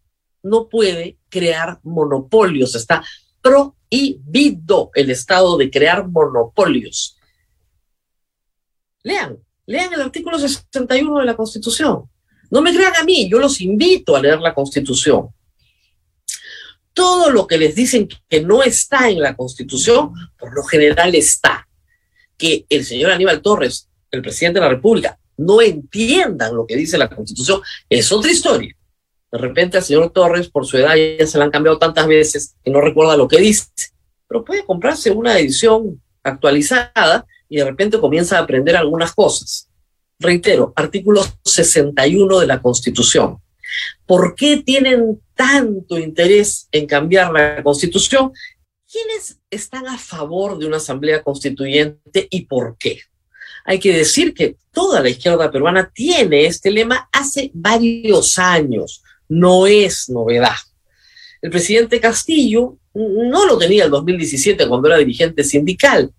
no 0.43 0.69
puede 0.69 1.19
crear 1.29 1.79
monopolios, 1.83 2.75
está 2.75 3.05
prohibido 3.91 4.91
el 4.95 5.11
Estado 5.11 5.57
de 5.57 5.71
crear 5.71 6.07
monopolios. 6.09 7.19
Lean, 9.03 9.39
lean 9.67 9.93
el 9.93 10.03
artículo 10.03 10.39
61 10.39 11.21
de 11.21 11.27
la 11.27 11.37
Constitución. 11.37 12.09
No 12.51 12.63
me 12.63 12.75
crean 12.75 12.97
a 12.97 13.05
mí, 13.05 13.29
yo 13.31 13.39
los 13.39 13.61
invito 13.61 14.17
a 14.17 14.21
leer 14.21 14.41
la 14.41 14.55
Constitución. 14.55 15.29
Todo 16.93 17.31
lo 17.31 17.47
que 17.47 17.59
les 17.59 17.75
dicen 17.75 18.09
que 18.29 18.41
no 18.43 18.63
está 18.63 19.09
en 19.09 19.21
la 19.21 19.37
Constitución, 19.37 20.13
por 20.39 20.55
lo 20.55 20.63
general 20.65 21.15
está. 21.15 21.67
Que 22.37 22.67
el 22.69 22.85
señor 22.85 23.13
Aníbal 23.13 23.43
Torres 23.43 23.89
el 24.11 24.23
presidente 24.23 24.59
de 24.59 24.65
la 24.67 24.73
República 24.73 25.19
no 25.37 25.63
entiendan 25.63 26.55
lo 26.55 26.67
que 26.67 26.77
dice 26.77 26.99
la 26.99 27.09
Constitución, 27.09 27.63
es 27.89 28.11
otra 28.11 28.31
historia. 28.31 28.75
De 29.33 29.39
repente 29.39 29.77
al 29.77 29.85
señor 29.85 30.11
Torres, 30.11 30.49
por 30.49 30.67
su 30.67 30.77
edad, 30.77 30.95
ya 30.97 31.27
se 31.27 31.39
le 31.39 31.45
han 31.45 31.51
cambiado 31.51 31.79
tantas 31.79 32.07
veces 32.07 32.57
que 32.65 32.71
no 32.71 32.81
recuerda 32.81 33.17
lo 33.17 33.29
que 33.29 33.39
dice, 33.39 33.69
pero 34.27 34.45
puede 34.45 34.65
comprarse 34.65 35.11
una 35.11 35.39
edición 35.39 36.01
actualizada 36.23 37.27
y 37.49 37.57
de 37.57 37.65
repente 37.65 38.01
comienza 38.01 38.39
a 38.39 38.43
aprender 38.43 38.77
algunas 38.77 39.15
cosas. 39.15 39.69
Reitero, 40.19 40.73
artículo 40.77 41.25
61 41.45 42.41
de 42.41 42.47
la 42.47 42.61
Constitución. 42.61 43.39
¿Por 44.07 44.35
qué 44.35 44.59
tienen 44.59 45.21
tanto 45.35 45.99
interés 45.99 46.69
en 46.73 46.87
cambiar 46.87 47.33
la 47.33 47.63
Constitución? 47.63 48.33
¿Quiénes 48.91 49.39
están 49.51 49.87
a 49.87 49.99
favor 49.99 50.59
de 50.59 50.67
una 50.67 50.79
asamblea 50.79 51.23
constituyente 51.23 52.27
y 52.29 52.47
por 52.47 52.77
qué? 52.77 53.01
Hay 53.65 53.79
que 53.79 53.97
decir 53.97 54.35
que 54.35 54.57
toda 54.73 55.01
la 55.01 55.11
izquierda 55.11 55.51
peruana 55.51 55.91
tiene 55.95 56.47
este 56.47 56.71
lema 56.71 57.09
hace 57.13 57.51
varios 57.55 58.39
años, 58.39 59.03
no 59.31 59.67
es 59.67 60.11
novedad. 60.11 60.57
El 61.41 61.51
presidente 61.51 62.01
Castillo 62.01 62.77
no 62.93 63.47
lo 63.47 63.57
tenía 63.57 63.85
el 63.85 63.91
2017 63.91 64.69
cuando 64.69 64.89
era 64.89 64.99
dirigente 64.99 65.45
sindical, 65.45 66.13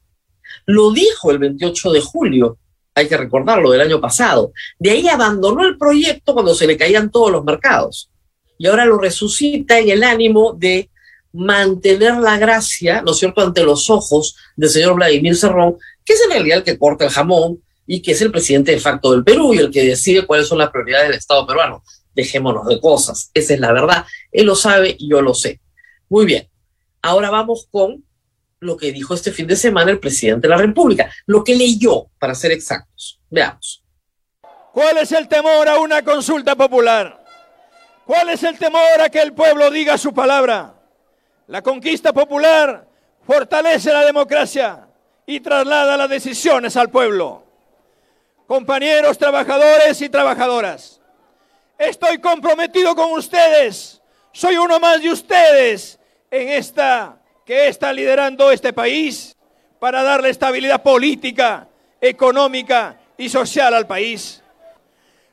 lo 0.65 0.91
dijo 0.91 1.31
el 1.31 1.37
28 1.37 1.91
de 1.91 2.01
julio, 2.01 2.57
hay 2.95 3.07
que 3.07 3.17
recordarlo, 3.17 3.71
del 3.71 3.81
año 3.81 4.01
pasado. 4.01 4.51
De 4.79 4.91
ahí 4.91 5.07
abandonó 5.07 5.65
el 5.65 5.77
proyecto 5.77 6.33
cuando 6.33 6.55
se 6.55 6.67
le 6.67 6.77
caían 6.77 7.11
todos 7.11 7.31
los 7.31 7.43
mercados. 7.43 8.09
Y 8.57 8.67
ahora 8.67 8.85
lo 8.85 8.97
resucita 8.97 9.79
en 9.79 9.89
el 9.89 10.03
ánimo 10.03 10.53
de 10.53 10.89
mantener 11.33 12.17
la 12.17 12.37
gracia, 12.37 13.01
¿no 13.01 13.11
es 13.11 13.17
cierto?, 13.17 13.41
ante 13.41 13.63
los 13.63 13.89
ojos 13.89 14.35
del 14.55 14.69
señor 14.69 14.95
Vladimir 14.95 15.35
Cerrón, 15.35 15.77
que 16.05 16.13
es 16.13 16.21
en 16.21 16.31
realidad 16.31 16.59
el 16.59 16.63
que 16.63 16.77
corta 16.77 17.05
el 17.05 17.11
jamón 17.11 17.61
y 17.87 18.01
que 18.01 18.11
es 18.11 18.21
el 18.21 18.31
presidente 18.31 18.71
de 18.71 18.79
facto 18.79 19.11
del 19.11 19.23
Perú 19.23 19.53
y 19.53 19.57
el 19.57 19.71
que 19.71 19.83
decide 19.83 20.25
cuáles 20.25 20.47
son 20.47 20.57
las 20.57 20.69
prioridades 20.69 21.09
del 21.09 21.17
Estado 21.17 21.47
peruano. 21.47 21.83
Dejémonos 22.13 22.67
de 22.67 22.79
cosas, 22.79 23.31
esa 23.33 23.53
es 23.53 23.59
la 23.59 23.71
verdad. 23.71 24.05
Él 24.31 24.45
lo 24.45 24.55
sabe 24.55 24.95
y 24.97 25.09
yo 25.09 25.21
lo 25.21 25.33
sé. 25.33 25.61
Muy 26.09 26.25
bien, 26.25 26.49
ahora 27.01 27.29
vamos 27.29 27.67
con 27.71 28.03
lo 28.59 28.77
que 28.77 28.91
dijo 28.91 29.13
este 29.13 29.31
fin 29.31 29.47
de 29.47 29.55
semana 29.55 29.91
el 29.91 29.99
presidente 29.99 30.47
de 30.47 30.55
la 30.55 30.61
República, 30.61 31.11
lo 31.25 31.43
que 31.43 31.55
leyó, 31.55 32.07
para 32.19 32.35
ser 32.35 32.51
exactos. 32.51 33.19
Veamos. 33.29 33.83
¿Cuál 34.71 34.99
es 34.99 35.11
el 35.11 35.27
temor 35.27 35.67
a 35.67 35.79
una 35.79 36.03
consulta 36.03 36.55
popular? 36.55 37.25
¿Cuál 38.05 38.29
es 38.29 38.43
el 38.43 38.57
temor 38.57 39.01
a 39.01 39.09
que 39.09 39.21
el 39.21 39.33
pueblo 39.33 39.69
diga 39.69 39.97
su 39.97 40.13
palabra? 40.13 40.75
La 41.47 41.61
conquista 41.61 42.13
popular 42.13 42.87
fortalece 43.25 43.91
la 43.91 44.05
democracia 44.05 44.87
y 45.25 45.39
traslada 45.39 45.97
las 45.97 46.09
decisiones 46.09 46.77
al 46.77 46.89
pueblo. 46.89 47.43
Compañeros 48.47 49.17
trabajadores 49.17 50.01
y 50.01 50.09
trabajadoras, 50.09 51.00
estoy 51.89 52.19
comprometido 52.19 52.95
con 52.95 53.11
ustedes. 53.13 54.01
Soy 54.31 54.55
uno 54.57 54.79
más 54.79 55.01
de 55.01 55.09
ustedes 55.09 55.99
en 56.29 56.49
esta 56.49 57.17
que 57.45 57.67
está 57.67 57.91
liderando 57.91 58.51
este 58.51 58.71
país 58.71 59.35
para 59.79 60.03
darle 60.03 60.29
estabilidad 60.29 60.83
política, 60.83 61.67
económica 61.99 62.97
y 63.17 63.29
social 63.29 63.73
al 63.73 63.87
país. 63.87 64.43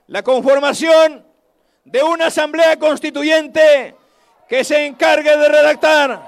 La 0.07 0.23
conformación 0.23 1.25
de 1.85 2.03
una 2.03 2.27
asamblea 2.27 2.79
constituyente 2.79 3.95
que 4.49 4.65
se 4.65 4.87
encargue 4.87 5.37
de 5.37 5.49
redactar 5.49 6.23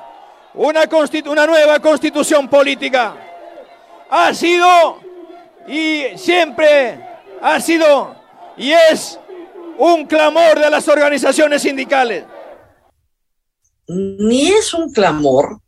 una, 0.53 0.83
una 1.27 1.47
nueva 1.47 1.81
constitución 1.81 2.49
política 2.49 3.17
ha 4.11 4.35
sido 4.35 5.01
y 5.67 6.05
siempre 6.17 7.01
ha 7.41 7.59
sido 7.61 8.15
y 8.59 8.73
es 8.73 9.19
un 9.81 10.05
clamor 10.05 10.61
de 10.61 10.71
las 10.71 10.87
organizaciones 10.89 11.63
sindicales. 11.63 12.27
Ni 13.89 14.49
es 14.49 14.75
un 14.75 14.93
clamor, 14.93 15.59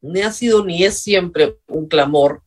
ni 0.00 0.20
ha 0.20 0.32
sido 0.32 0.64
ni 0.64 0.82
es 0.82 0.98
siempre 0.98 1.58
un 1.68 1.86
clamor, 1.86 2.42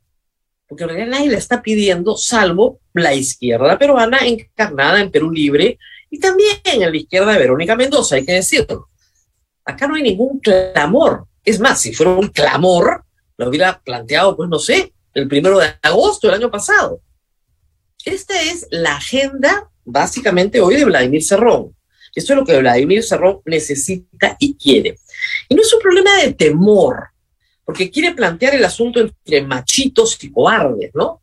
porque 0.67 0.83
en 0.83 0.89
realidad 0.89 1.11
nadie 1.11 1.29
le 1.29 1.37
está 1.37 1.61
pidiendo, 1.61 2.17
salvo 2.17 2.81
la 2.93 3.13
izquierda 3.13 3.77
peruana 3.77 4.19
encarnada 4.19 4.99
en 4.99 5.09
Perú 5.09 5.31
Libre 5.31 5.79
y 6.09 6.19
también 6.19 6.57
en 6.65 6.81
la 6.81 6.95
izquierda 6.95 7.31
de 7.31 7.39
Verónica 7.39 7.77
Mendoza, 7.77 8.17
hay 8.17 8.25
que 8.25 8.33
decirlo. 8.33 8.89
Acá 9.63 9.87
no 9.87 9.95
hay 9.95 10.03
ningún 10.03 10.39
clamor. 10.39 11.27
Es 11.45 11.61
más, 11.61 11.79
si 11.81 11.93
fuera 11.93 12.11
un 12.11 12.27
clamor, 12.27 13.05
lo 13.37 13.47
hubiera 13.47 13.79
planteado, 13.79 14.35
pues 14.35 14.49
no 14.49 14.59
sé, 14.59 14.93
el 15.13 15.29
primero 15.29 15.59
de 15.59 15.75
agosto 15.81 16.27
del 16.27 16.35
año 16.35 16.51
pasado. 16.51 16.99
Esta 18.03 18.41
es 18.41 18.67
la 18.69 18.97
agenda 18.97 19.69
básicamente 19.87 20.61
hoy 20.61 20.75
de 20.75 20.85
Vladimir 20.85 21.23
Cerrón. 21.23 21.75
Esto 22.13 22.33
es 22.33 22.39
lo 22.39 22.45
que 22.45 22.57
Vladimir 22.59 23.03
Cerrón 23.03 23.41
necesita 23.45 24.35
y 24.39 24.55
quiere. 24.55 24.99
Y 25.49 25.55
no 25.55 25.61
es 25.61 25.73
un 25.73 25.81
problema 25.81 26.15
de 26.17 26.33
temor, 26.33 27.09
porque 27.63 27.89
quiere 27.89 28.13
plantear 28.13 28.55
el 28.55 28.65
asunto 28.65 28.99
entre 28.99 29.41
machitos 29.41 30.23
y 30.23 30.31
cobardes, 30.31 30.91
¿no? 30.93 31.21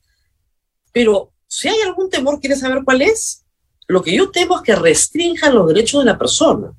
Pero 0.92 1.32
si 1.46 1.68
hay 1.68 1.80
algún 1.82 2.10
temor, 2.10 2.40
¿quiere 2.40 2.56
saber 2.56 2.82
cuál 2.84 3.02
es? 3.02 3.44
Lo 3.86 4.02
que 4.02 4.14
yo 4.14 4.30
temo 4.30 4.56
es 4.56 4.62
que 4.62 4.74
restrinjan 4.74 5.54
los 5.54 5.68
derechos 5.68 6.00
de 6.02 6.10
la 6.10 6.18
persona. 6.18 6.72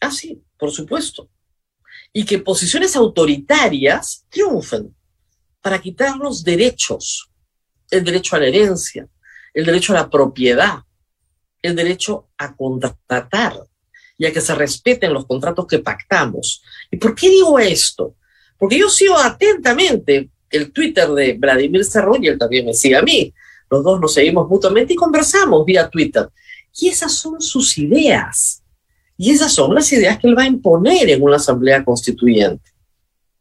Ah, 0.00 0.10
sí, 0.10 0.42
por 0.56 0.70
supuesto 0.70 1.28
y 2.12 2.24
que 2.24 2.38
posiciones 2.38 2.94
autoritarias 2.94 4.26
triunfen 4.28 4.94
para 5.60 5.80
quitarnos 5.80 6.44
derechos, 6.44 7.30
el 7.90 8.04
derecho 8.04 8.36
a 8.36 8.40
la 8.40 8.48
herencia, 8.48 9.08
el 9.54 9.64
derecho 9.64 9.92
a 9.92 9.96
la 9.96 10.10
propiedad, 10.10 10.80
el 11.60 11.76
derecho 11.76 12.28
a 12.38 12.54
contratar 12.54 13.54
y 14.18 14.26
a 14.26 14.32
que 14.32 14.40
se 14.40 14.54
respeten 14.54 15.12
los 15.12 15.26
contratos 15.26 15.66
que 15.66 15.78
pactamos. 15.78 16.62
¿Y 16.90 16.96
por 16.96 17.14
qué 17.14 17.28
digo 17.28 17.58
esto? 17.58 18.16
Porque 18.58 18.78
yo 18.78 18.88
sigo 18.88 19.18
atentamente 19.18 20.30
el 20.50 20.70
Twitter 20.72 21.08
de 21.08 21.32
Vladimir 21.34 21.84
Cerrón 21.84 22.22
y 22.22 22.28
él 22.28 22.38
también 22.38 22.66
me 22.66 22.74
sigue 22.74 22.96
a 22.96 23.02
mí. 23.02 23.32
Los 23.70 23.82
dos 23.82 24.00
nos 24.00 24.14
seguimos 24.14 24.48
mutuamente 24.48 24.92
y 24.92 24.96
conversamos 24.96 25.64
vía 25.64 25.88
Twitter. 25.88 26.28
Y 26.78 26.88
esas 26.88 27.12
son 27.12 27.40
sus 27.40 27.78
ideas. 27.78 28.62
Y 29.16 29.30
esas 29.30 29.52
son 29.52 29.74
las 29.74 29.90
ideas 29.92 30.18
que 30.18 30.28
él 30.28 30.36
va 30.36 30.42
a 30.42 30.46
imponer 30.46 31.08
en 31.10 31.22
una 31.22 31.36
asamblea 31.36 31.84
constituyente. 31.84 32.70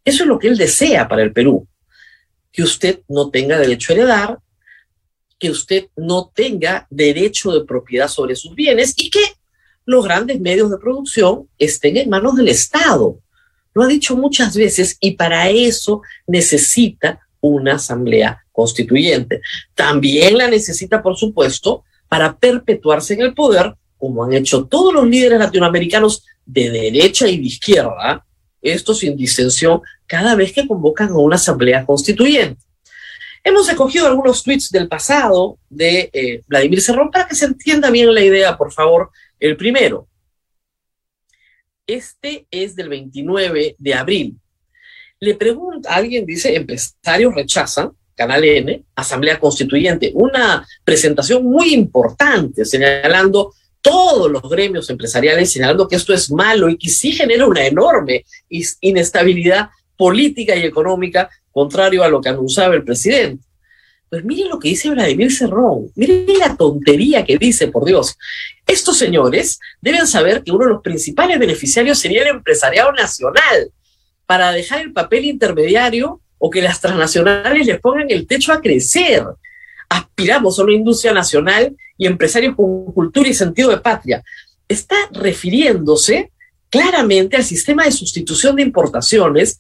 Eso 0.04 0.24
es 0.24 0.28
lo 0.28 0.40
que 0.40 0.48
él 0.48 0.58
desea 0.58 1.08
para 1.08 1.22
el 1.22 1.34
Perú. 1.34 1.68
Que 2.52 2.64
usted 2.64 3.02
no 3.08 3.30
tenga 3.30 3.58
derecho 3.58 3.92
a 3.92 3.96
heredar, 3.96 4.40
que 5.42 5.50
usted 5.50 5.88
no 5.98 6.32
tenga 6.36 6.86
derecho 6.92 7.52
de 7.52 7.66
propiedad 7.66 8.08
sobre 8.08 8.36
sus 8.36 8.54
bienes 8.54 8.94
y 8.96 9.10
que 9.10 9.24
los 9.86 10.06
grandes 10.06 10.40
medios 10.40 10.70
de 10.70 10.78
producción 10.78 11.50
estén 11.58 11.98
en 11.98 12.12
manos 12.12 12.36
del 12.36 12.48
Estado. 12.48 13.18
Lo 13.74 13.82
ha 13.82 13.88
dicho 13.88 14.16
muchas 14.16 14.56
veces 14.56 14.98
y 15.00 15.14
para 15.14 15.50
eso 15.50 16.04
necesita 16.28 17.22
una 17.40 17.78
asamblea 17.78 18.46
constituyente. 18.52 19.42
También 19.74 20.38
la 20.38 20.48
necesita, 20.48 21.02
por 21.02 21.18
supuesto, 21.18 21.84
para 22.08 22.38
perpetuarse 22.38 23.16
en 23.16 23.22
el 23.22 23.34
poder, 23.34 23.74
como 23.98 24.24
han 24.24 24.34
hecho 24.34 24.66
todos 24.66 24.94
los 24.94 25.08
líderes 25.08 25.40
latinoamericanos 25.40 26.24
de 26.46 26.70
derecha 26.70 27.28
y 27.28 27.38
de 27.38 27.46
izquierda, 27.46 28.24
esto 28.62 28.94
sin 28.94 29.18
disensión, 29.18 29.82
cada 30.06 30.36
vez 30.36 30.54
que 30.54 30.68
convocan 30.68 31.10
a 31.10 31.18
una 31.18 31.38
asamblea 31.38 31.84
constituyente. 31.84 32.62
Hemos 33.44 33.68
escogido 33.70 34.08
algunos 34.08 34.44
tweets 34.44 34.70
del 34.70 34.88
pasado 34.88 35.58
de 35.70 36.10
eh, 36.14 36.44
Vladimir 36.48 36.82
Cerrón 36.82 37.10
para 37.10 37.28
que 37.28 37.36
se 37.36 37.46
entienda 37.46 37.90
bien 37.90 38.14
la 38.14 38.22
idea, 38.22 38.58
por 38.58 38.72
favor. 38.72 39.10
El 39.40 39.58
primero, 39.58 40.08
este 41.88 42.46
es 42.52 42.76
del 42.76 42.90
29 42.90 43.76
de 43.78 43.94
abril. 43.94 44.38
Le 45.20 45.36
pregunta, 45.36 45.94
alguien 45.94 46.26
dice, 46.26 46.56
empresarios 46.56 47.34
rechazan, 47.34 47.92
Canal 48.16 48.44
N, 48.44 48.84
Asamblea 48.96 49.40
Constituyente, 49.40 50.12
una 50.14 50.66
presentación 50.84 51.44
muy 51.44 51.74
importante 51.74 52.66
señalando 52.66 53.54
todos 53.82 54.30
los 54.30 54.44
gremios 54.44 54.90
empresariales, 54.92 55.52
señalando 55.52 55.88
que 55.88 55.96
esto 55.96 56.14
es 56.14 56.30
malo 56.32 56.70
y 56.70 56.78
que 56.78 56.90
sí 56.90 57.12
genera 57.12 57.48
una 57.48 57.66
enorme 57.66 58.24
inestabilidad 58.82 59.70
política 60.02 60.56
y 60.56 60.64
económica, 60.64 61.30
contrario 61.52 62.04
a 62.04 62.10
lo 62.10 62.20
que 62.22 62.30
anunciaba 62.30 62.74
el 62.74 62.84
presidente. 62.84 63.46
Pues 64.10 64.26
miren 64.26 64.50
lo 64.50 64.58
que 64.58 64.70
dice 64.70 64.90
Vladimir 64.90 65.32
Cerrón, 65.32 65.92
miren 65.96 66.26
la 66.40 66.58
tontería 66.58 67.24
que 67.24 67.38
dice, 67.38 67.68
por 67.68 67.86
Dios. 67.86 68.18
Estos 68.66 68.98
señores 68.98 69.60
deben 69.80 70.08
saber 70.08 70.42
que 70.44 70.52
uno 70.52 70.66
de 70.66 70.72
los 70.72 70.82
principales 70.82 71.38
beneficiarios 71.38 72.00
sería 72.00 72.24
el 72.24 72.30
empresariado 72.30 72.92
nacional, 72.94 73.70
para 74.26 74.52
dejar 74.52 74.82
el 74.82 74.92
papel 74.92 75.26
intermediario 75.26 76.20
o 76.40 76.50
que 76.50 76.64
las 76.64 76.82
transnacionales 76.82 77.68
les 77.68 77.80
pongan 77.80 78.10
el 78.10 78.26
techo 78.26 78.52
a 78.54 78.60
crecer. 78.60 79.24
Aspiramos 79.88 80.58
a 80.58 80.64
una 80.64 80.74
industria 80.74 81.14
nacional 81.14 81.76
y 81.96 82.08
empresarios 82.08 82.56
con 82.56 82.92
cultura 82.92 83.30
y 83.30 83.36
sentido 83.36 83.70
de 83.70 83.78
patria. 83.78 84.24
Está 84.68 84.96
refiriéndose 85.12 86.32
claramente 86.72 87.36
al 87.36 87.44
sistema 87.44 87.84
de 87.84 87.92
sustitución 87.92 88.56
de 88.56 88.64
importaciones 88.64 89.60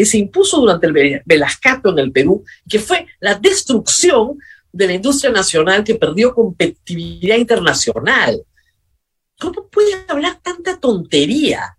que 0.00 0.06
se 0.06 0.16
impuso 0.16 0.58
durante 0.60 0.86
el 0.86 1.22
Velascato 1.26 1.90
en 1.90 1.98
el 1.98 2.10
Perú, 2.10 2.42
que 2.66 2.78
fue 2.78 3.06
la 3.20 3.34
destrucción 3.34 4.38
de 4.72 4.86
la 4.86 4.94
industria 4.94 5.30
nacional 5.30 5.84
que 5.84 5.96
perdió 5.96 6.34
competitividad 6.34 7.36
internacional. 7.36 8.42
¿Cómo 9.38 9.68
puede 9.68 9.92
hablar 10.08 10.40
tanta 10.42 10.80
tontería? 10.80 11.76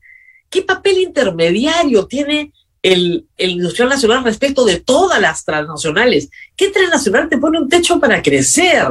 ¿Qué 0.52 0.62
papel 0.62 1.00
intermediario 1.00 2.06
tiene 2.06 2.54
el, 2.84 3.26
el, 3.38 3.50
industrial 3.50 3.90
nacional 3.90 4.24
respecto 4.24 4.66
de 4.66 4.82
todas 4.82 5.20
las 5.20 5.44
transnacionales? 5.44 6.30
¿Qué 6.56 6.70
transnacional 6.70 7.28
te 7.28 7.40
pone 7.40 7.60
un 7.60 7.70
techo 7.70 8.00
para 8.00 8.22
crecer? 8.22 8.88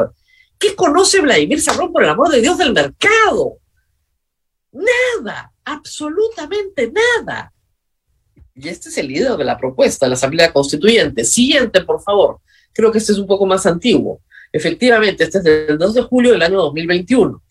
¿Qué 0.58 0.74
conoce 0.74 1.20
Vladimir 1.20 1.62
Sarrón 1.62 1.92
por 1.92 2.02
el 2.02 2.10
amor 2.10 2.30
de 2.30 2.40
Dios 2.40 2.58
del 2.58 2.72
mercado? 2.72 3.58
Nada, 4.72 5.52
absolutamente 5.64 6.90
nada. 6.90 7.52
Y 8.62 8.68
este 8.68 8.90
es 8.90 8.98
el 8.98 9.08
líder 9.08 9.36
de 9.36 9.44
la 9.44 9.56
propuesta 9.56 10.04
de 10.04 10.10
la 10.10 10.16
Asamblea 10.16 10.52
Constituyente. 10.52 11.24
Siguiente, 11.24 11.80
por 11.82 12.02
favor. 12.02 12.40
Creo 12.72 12.92
que 12.92 12.98
este 12.98 13.12
es 13.12 13.18
un 13.18 13.26
poco 13.26 13.46
más 13.46 13.64
antiguo. 13.64 14.20
Efectivamente, 14.52 15.24
este 15.24 15.38
es 15.38 15.44
del 15.44 15.78
2 15.78 15.94
de 15.94 16.02
julio 16.02 16.32
del 16.32 16.42
año 16.42 16.58
2021. 16.58 17.42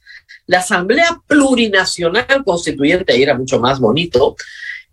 La 0.48 0.60
Asamblea 0.60 1.20
Plurinacional 1.26 2.44
Constituyente, 2.46 3.14
ahí 3.14 3.24
era 3.24 3.36
mucho 3.36 3.60
más 3.60 3.80
bonito, 3.80 4.36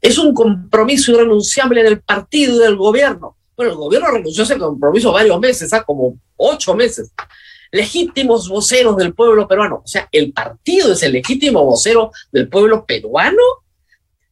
es 0.01 0.17
un 0.19 0.33
compromiso 0.33 1.13
irrenunciable 1.13 1.83
del 1.83 2.01
partido 2.01 2.57
y 2.57 2.59
del 2.61 2.77
gobierno. 2.77 3.37
Bueno, 3.57 3.73
el 3.73 3.79
gobierno 3.79 4.11
renunció 4.11 4.43
a 4.43 4.47
ese 4.47 4.59
compromiso 4.59 5.13
varios 5.13 5.39
meses, 5.41 5.73
¿ah? 5.73 5.83
como 5.83 6.19
ocho 6.37 6.75
meses. 6.75 7.11
Legítimos 7.73 8.49
voceros 8.49 8.97
del 8.97 9.13
pueblo 9.13 9.49
peruano. 9.49 9.83
O 9.85 9.87
sea, 9.87 10.09
el 10.13 10.33
partido 10.33 10.93
es 10.93 11.03
el 11.03 11.13
legítimo 11.13 11.65
vocero 11.65 12.13
del 12.33 12.49
pueblo 12.49 12.87
peruano 12.87 13.43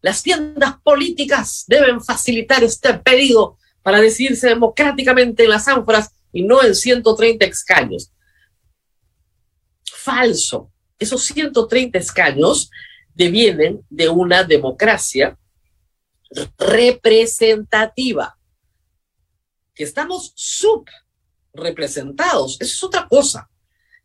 las 0.05 0.23
tiendas 0.23 0.77
políticas 0.83 1.65
deben 1.67 1.99
facilitar 1.99 2.63
este 2.63 2.93
pedido 2.93 3.57
para 3.83 4.03
decidirse 4.03 4.49
democráticamente 4.49 5.45
en 5.45 5.49
las 5.49 5.67
ánforas 5.67 6.11
y 6.31 6.43
no 6.43 6.63
en 6.63 6.75
130 6.75 7.47
escaños. 7.47 8.13
Falso. 9.83 10.71
Esos 10.99 11.25
130 11.25 11.99
escaños 11.99 12.71
devienen 13.15 13.81
de 13.89 14.11
una 14.11 14.45
democracia 14.45 15.39
representativa, 16.59 18.39
que 19.75 19.85
estamos 19.85 20.35
subrepresentados. 20.37 22.61
Eso 22.61 22.75
es 22.75 22.85
otra 22.85 23.09
cosa. 23.09 23.49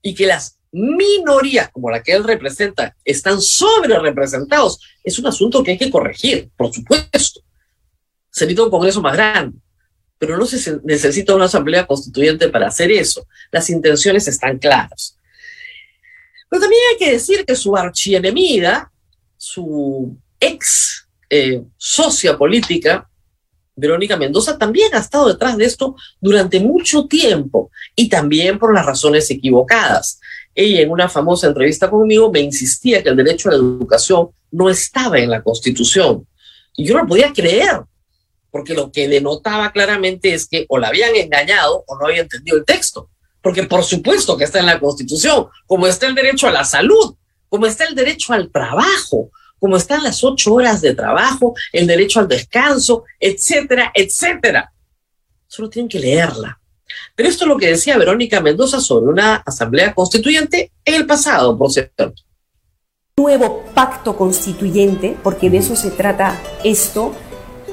Y 0.01 0.15
que 0.15 0.27
las 0.27 0.58
minorías 0.71 1.69
como 1.69 1.89
la 1.89 2.03
que 2.03 2.13
él 2.13 2.23
representa 2.23 2.95
están 3.03 3.41
sobre 3.41 3.97
representados, 3.99 4.79
es 5.03 5.17
un 5.19 5.27
asunto 5.27 5.63
que 5.63 5.71
hay 5.71 5.77
que 5.77 5.89
corregir, 5.89 6.49
por 6.55 6.73
supuesto. 6.73 7.41
Se 8.31 8.45
necesita 8.45 8.63
un 8.63 8.69
Congreso 8.69 9.01
más 9.01 9.13
grande, 9.13 9.57
pero 10.17 10.37
no 10.37 10.45
se 10.45 10.79
necesita 10.83 11.33
una 11.33 11.45
asamblea 11.45 11.87
constituyente 11.87 12.49
para 12.49 12.67
hacer 12.67 12.91
eso. 12.91 13.25
Las 13.51 13.69
intenciones 13.69 14.27
están 14.27 14.59
claras. 14.59 15.17
Pero 16.49 16.61
también 16.61 16.81
hay 16.91 16.97
que 16.97 17.11
decir 17.13 17.45
que 17.45 17.55
su 17.55 17.75
archienemida, 17.75 18.91
su 19.37 20.17
ex 20.39 21.07
eh, 21.29 21.63
socia 21.77 22.37
política, 22.37 23.07
Verónica 23.75 24.17
Mendoza, 24.17 24.57
también 24.57 24.93
ha 24.93 24.99
estado 24.99 25.29
detrás 25.29 25.55
de 25.57 25.65
esto 25.65 25.95
durante 26.19 26.59
mucho 26.59 27.05
tiempo 27.07 27.71
y 27.95 28.09
también 28.09 28.59
por 28.59 28.73
las 28.73 28.85
razones 28.85 29.29
equivocadas 29.31 30.19
ella 30.59 30.81
en 30.81 30.91
una 30.91 31.07
famosa 31.07 31.47
entrevista 31.47 31.89
conmigo 31.89 32.31
me 32.31 32.41
insistía 32.41 33.01
que 33.01 33.09
el 33.09 33.15
derecho 33.15 33.49
a 33.49 33.53
la 33.53 33.57
educación 33.57 34.29
no 34.51 34.69
estaba 34.69 35.17
en 35.19 35.29
la 35.29 35.41
Constitución. 35.41 36.27
Y 36.75 36.85
yo 36.85 36.97
no 36.97 37.07
podía 37.07 37.31
creer, 37.31 37.81
porque 38.51 38.73
lo 38.73 38.91
que 38.91 39.07
denotaba 39.07 39.71
claramente 39.71 40.33
es 40.33 40.47
que 40.47 40.65
o 40.67 40.77
la 40.77 40.89
habían 40.89 41.15
engañado 41.15 41.83
o 41.87 41.97
no 41.97 42.07
había 42.07 42.21
entendido 42.21 42.57
el 42.57 42.65
texto. 42.65 43.09
Porque 43.41 43.63
por 43.63 43.83
supuesto 43.83 44.37
que 44.37 44.43
está 44.43 44.59
en 44.59 44.65
la 44.65 44.79
Constitución, 44.79 45.47
como 45.65 45.87
está 45.87 46.07
el 46.07 46.15
derecho 46.15 46.47
a 46.47 46.51
la 46.51 46.65
salud, 46.65 47.15
como 47.47 47.65
está 47.65 47.85
el 47.85 47.95
derecho 47.95 48.33
al 48.33 48.51
trabajo, 48.51 49.31
como 49.59 49.77
están 49.77 50.03
las 50.03 50.23
ocho 50.23 50.53
horas 50.53 50.81
de 50.81 50.93
trabajo, 50.93 51.53
el 51.71 51.87
derecho 51.87 52.19
al 52.19 52.27
descanso, 52.27 53.03
etcétera, 53.19 53.91
etcétera. 53.93 54.71
Solo 55.47 55.69
tienen 55.69 55.89
que 55.89 55.99
leerla. 55.99 56.58
Pero 57.15 57.29
esto 57.29 57.45
es 57.45 57.47
lo 57.49 57.57
que 57.57 57.67
decía 57.67 57.97
Verónica 57.97 58.41
Mendoza 58.41 58.79
sobre 58.79 59.11
una 59.11 59.35
asamblea 59.35 59.93
constituyente 59.93 60.71
en 60.85 60.95
el 60.95 61.05
pasado, 61.05 61.57
por 61.57 61.71
cierto. 61.71 62.13
Nuevo 63.17 63.65
pacto 63.73 64.15
constituyente, 64.15 65.17
porque 65.23 65.49
de 65.49 65.57
eso 65.57 65.75
se 65.75 65.91
trata 65.91 66.39
esto, 66.63 67.13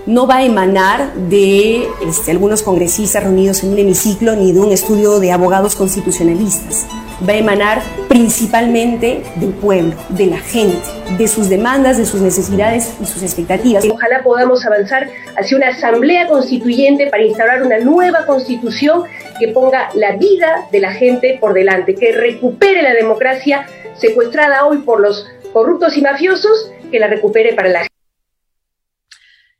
no 0.06 0.26
va 0.26 0.36
a 0.36 0.44
emanar 0.44 1.14
de 1.14 1.88
este, 2.06 2.30
algunos 2.30 2.62
congresistas 2.62 3.24
reunidos 3.24 3.62
en 3.62 3.70
un 3.70 3.78
hemiciclo 3.78 4.34
ni 4.36 4.52
de 4.52 4.60
un 4.60 4.72
estudio 4.72 5.18
de 5.20 5.32
abogados 5.32 5.74
constitucionalistas. 5.74 6.86
Va 7.22 7.32
a 7.32 7.36
emanar 7.36 7.82
principalmente 8.10 9.22
del 9.36 9.54
pueblo, 9.54 9.94
de 10.10 10.26
la 10.26 10.36
gente, 10.36 10.82
de 11.16 11.26
sus 11.26 11.48
demandas, 11.48 11.96
de 11.96 12.04
sus 12.04 12.20
necesidades 12.20 12.92
y 13.00 13.06
sus 13.06 13.22
expectativas. 13.22 13.86
Ojalá 13.90 14.22
podamos 14.22 14.66
avanzar 14.66 15.08
hacia 15.34 15.56
una 15.56 15.68
asamblea 15.68 16.28
constituyente 16.28 17.06
para 17.06 17.22
instaurar 17.22 17.62
una 17.62 17.78
nueva 17.78 18.26
constitución 18.26 19.04
que 19.40 19.48
ponga 19.48 19.88
la 19.94 20.16
vida 20.16 20.68
de 20.70 20.80
la 20.80 20.92
gente 20.92 21.38
por 21.40 21.54
delante, 21.54 21.94
que 21.94 22.12
recupere 22.12 22.82
la 22.82 22.92
democracia 22.92 23.66
secuestrada 23.96 24.66
hoy 24.66 24.78
por 24.78 25.00
los 25.00 25.26
corruptos 25.54 25.96
y 25.96 26.02
mafiosos, 26.02 26.70
que 26.90 26.98
la 26.98 27.06
recupere 27.06 27.54
para 27.54 27.70
la 27.70 27.78
gente. 27.80 27.94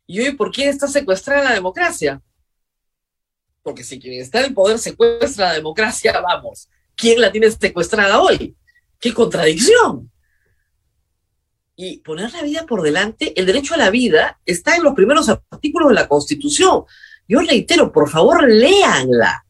¿Y 0.06 0.20
hoy 0.20 0.32
por 0.34 0.52
quién 0.52 0.68
está 0.68 0.88
secuestrada 0.88 1.44
la 1.44 1.54
democracia? 1.54 2.20
Porque 3.62 3.82
si 3.82 3.98
quien 3.98 4.20
está 4.20 4.40
en 4.40 4.46
el 4.46 4.54
poder 4.54 4.78
secuestra 4.78 5.46
la 5.46 5.54
democracia, 5.54 6.20
vamos, 6.20 6.68
¿quién 6.96 7.20
la 7.20 7.30
tiene 7.30 7.50
secuestrada 7.50 8.20
hoy? 8.20 8.56
¡Qué 8.98 9.12
contradicción! 9.12 10.10
y 11.76 11.98
poner 11.98 12.32
la 12.32 12.42
vida 12.42 12.64
por 12.66 12.82
delante, 12.82 13.38
el 13.38 13.44
derecho 13.44 13.74
a 13.74 13.76
la 13.76 13.90
vida 13.90 14.40
está 14.46 14.76
en 14.76 14.82
los 14.82 14.94
primeros 14.94 15.28
artículos 15.28 15.90
de 15.90 15.94
la 15.94 16.08
Constitución. 16.08 16.84
Yo 17.28 17.40
reitero, 17.40 17.92
por 17.92 18.08
favor, 18.08 18.48
léanla. 18.48 19.44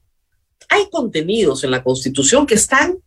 Hay 0.69 0.91
contenidos 0.91 1.63
en 1.63 1.71
la 1.71 1.85
Constitución 1.85 2.45
que 2.45 2.57
están 2.57 2.99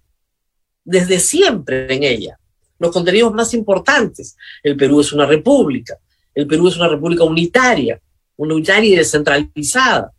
desde 0.86 1.20
siempre 1.20 1.94
en 1.94 2.04
ella. 2.04 2.40
Los 2.80 2.94
contenidos 2.94 3.34
más 3.34 3.54
importantes. 3.54 4.38
El 4.64 4.78
Perú 4.78 5.02
es 5.02 5.12
una 5.12 5.26
república. 5.26 5.98
El 6.34 6.48
Perú 6.48 6.70
es 6.70 6.78
una 6.78 6.88
república 6.88 7.26
unitaria, 7.26 8.00
unitaria 8.38 8.94
y 8.94 8.96
descentralizada, 8.96 10.14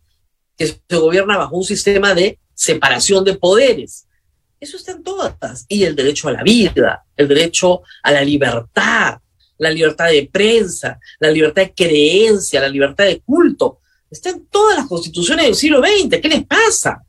que 0.55 0.67
se 0.67 0.97
gobierna 0.97 1.37
bajo 1.37 1.57
un 1.57 1.63
sistema 1.63 2.13
de 2.13 2.37
separación 2.53 3.23
de 3.23 3.33
poderes. 3.33 4.05
Eso 4.61 4.77
está 4.77 4.91
en 4.91 5.01
todas. 5.01 5.65
Y 5.67 5.83
el 5.83 5.95
derecho 5.95 6.27
a 6.27 6.33
la 6.33 6.43
vida, 6.43 7.03
el 7.17 7.27
derecho 7.27 7.81
a 8.03 8.11
la 8.11 8.21
libertad, 8.21 9.19
la 9.57 9.71
libertad 9.71 10.09
de 10.09 10.29
prensa, 10.31 10.99
la 11.19 11.31
libertad 11.31 11.63
de 11.63 11.73
creencia, 11.73 12.61
la 12.61 12.69
libertad 12.69 13.05
de 13.05 13.21
culto. 13.21 13.79
Está 14.09 14.29
en 14.29 14.45
todas 14.45 14.77
las 14.77 14.87
constituciones 14.87 15.45
del 15.45 15.55
siglo 15.55 15.79
XX. 15.79 16.21
¿Qué 16.21 16.29
les 16.29 16.45
pasa? 16.45 17.01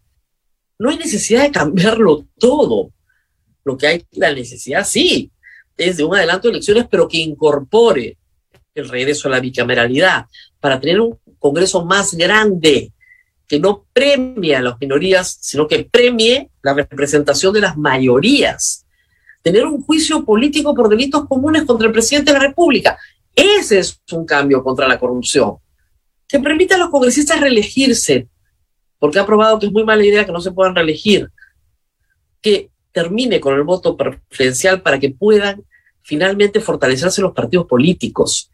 No 0.78 0.88
hay 0.88 0.96
necesidad 0.96 1.42
de 1.42 1.50
cambiarlo 1.50 2.26
todo. 2.38 2.90
Lo 3.64 3.76
que 3.76 3.86
hay, 3.86 4.06
la 4.12 4.32
necesidad 4.32 4.86
sí, 4.86 5.30
es 5.76 5.98
de 5.98 6.04
un 6.04 6.16
adelanto 6.16 6.48
de 6.48 6.52
elecciones, 6.52 6.86
pero 6.90 7.06
que 7.06 7.18
incorpore 7.18 8.16
el 8.74 8.88
regreso 8.88 9.28
a 9.28 9.32
la 9.32 9.40
bicameralidad 9.40 10.24
para 10.58 10.80
tener 10.80 11.00
un 11.00 11.18
Congreso 11.38 11.84
más 11.84 12.14
grande, 12.14 12.92
que 13.52 13.60
no 13.60 13.84
premie 13.92 14.56
a 14.56 14.62
las 14.62 14.80
minorías, 14.80 15.36
sino 15.42 15.68
que 15.68 15.84
premie 15.84 16.48
la 16.62 16.72
representación 16.72 17.52
de 17.52 17.60
las 17.60 17.76
mayorías. 17.76 18.86
Tener 19.42 19.66
un 19.66 19.82
juicio 19.82 20.24
político 20.24 20.74
por 20.74 20.88
delitos 20.88 21.28
comunes 21.28 21.64
contra 21.64 21.86
el 21.86 21.92
presidente 21.92 22.32
de 22.32 22.38
la 22.38 22.46
República. 22.46 22.96
Ese 23.36 23.80
es 23.80 24.00
un 24.10 24.24
cambio 24.24 24.64
contra 24.64 24.88
la 24.88 24.98
corrupción. 24.98 25.56
Que 26.26 26.40
permita 26.40 26.76
a 26.76 26.78
los 26.78 26.88
congresistas 26.88 27.42
reelegirse, 27.42 28.26
porque 28.98 29.18
ha 29.18 29.26
probado 29.26 29.58
que 29.58 29.66
es 29.66 29.72
muy 29.72 29.84
mala 29.84 30.02
idea 30.02 30.24
que 30.24 30.32
no 30.32 30.40
se 30.40 30.52
puedan 30.52 30.74
reelegir. 30.74 31.28
Que 32.40 32.70
termine 32.90 33.38
con 33.38 33.52
el 33.52 33.64
voto 33.64 33.98
preferencial 33.98 34.80
para 34.80 34.98
que 34.98 35.10
puedan 35.10 35.62
finalmente 36.00 36.58
fortalecerse 36.62 37.20
los 37.20 37.34
partidos 37.34 37.66
políticos. 37.66 38.50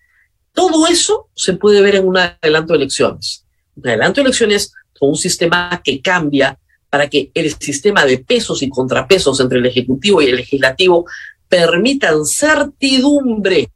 Todo 0.53 0.89
eso 0.89 1.29
se 1.37 1.53
puede 1.53 1.83
ver 1.83 1.95
en 1.95 2.09
un 2.09 2.17
adelanto 2.17 2.73
de 2.73 2.79
elecciones. 2.79 3.47
Un 3.77 3.87
adelanto 3.87 4.21
de 4.21 4.23
elecciones 4.23 4.73
con 4.99 5.11
un 5.11 5.17
sistema 5.17 5.81
que 5.83 6.01
cambia 6.01 6.59
para 6.91 7.09
que 7.09 7.31
el 7.35 7.53
sistema 7.55 8.05
de 8.05 8.19
pesos 8.19 8.63
y 8.63 8.69
contrapesos 8.69 9.41
entre 9.41 9.59
el 9.59 9.67
Ejecutivo 9.67 10.23
y 10.23 10.27
el 10.27 10.37
Legislativo 10.37 11.07
permitan 11.49 12.25
certidumbre 12.25 13.71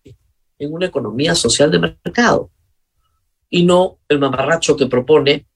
en 0.58 0.72
una 0.72 0.86
economía 0.86 1.34
social 1.34 1.70
de 1.70 1.78
mercado 1.78 2.50
y 3.50 3.64
no 3.64 3.98
el 4.08 4.18
mamarracho 4.18 4.76
que 4.76 4.86
propone 4.86 5.46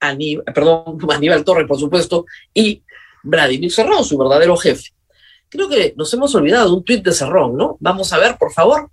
Aníbal, 0.00 0.44
perdón, 0.54 0.98
Aníbal 1.10 1.44
Torres, 1.44 1.66
por 1.66 1.78
supuesto, 1.78 2.26
y 2.54 2.84
Vladimir 3.24 3.72
Cerrón, 3.72 4.04
su 4.04 4.16
verdadero 4.16 4.56
jefe. 4.56 4.90
Creo 5.48 5.68
que 5.68 5.94
nos 5.96 6.12
hemos 6.14 6.34
olvidado 6.34 6.68
de 6.68 6.76
un 6.76 6.84
tuit 6.84 7.02
de 7.02 7.12
Cerrón, 7.12 7.56
¿no? 7.56 7.76
Vamos 7.80 8.12
a 8.12 8.18
ver, 8.18 8.36
por 8.38 8.52
favor. 8.52 8.90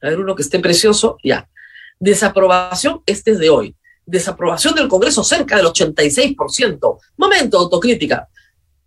A 0.00 0.08
ver 0.08 0.18
uno 0.18 0.34
que 0.34 0.42
esté 0.42 0.60
precioso. 0.60 1.18
Ya. 1.22 1.50
Desaprobación, 1.98 3.02
este 3.04 3.32
es 3.32 3.38
de 3.38 3.50
hoy 3.50 3.76
desaprobación 4.06 4.74
del 4.74 4.88
Congreso 4.88 5.22
cerca 5.24 5.56
del 5.56 5.66
86%. 5.66 6.98
Momento 7.16 7.58
de 7.58 7.62
autocrítica. 7.62 8.28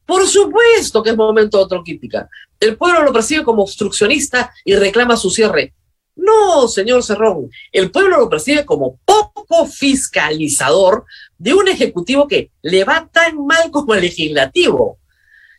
Por 0.06 0.28
supuesto 0.28 1.02
que 1.02 1.12
es 1.12 1.18
momento 1.18 1.58
de 1.58 1.64
autocrítica. 1.64 2.30
El 2.60 2.78
pueblo 2.78 3.04
lo 3.04 3.14
percibe 3.14 3.44
como 3.44 3.64
obstruccionista 3.64 4.54
y 4.64 4.76
reclama 4.76 5.18
su 5.18 5.30
cierre. 5.30 5.74
No, 6.16 6.68
señor 6.68 7.04
Cerrón, 7.04 7.50
el 7.72 7.92
pueblo 7.92 8.20
lo 8.20 8.30
percibe 8.30 8.66
como 8.66 9.00
poco 9.04 9.66
fiscalizador 9.66 11.06
de 11.38 11.54
un 11.54 11.68
ejecutivo 11.68 12.28
que 12.28 12.52
le 12.62 12.84
va 12.86 13.10
tan 13.12 13.46
mal 13.46 13.70
como 13.70 13.94
el 13.94 14.02
legislativo. 14.02 15.00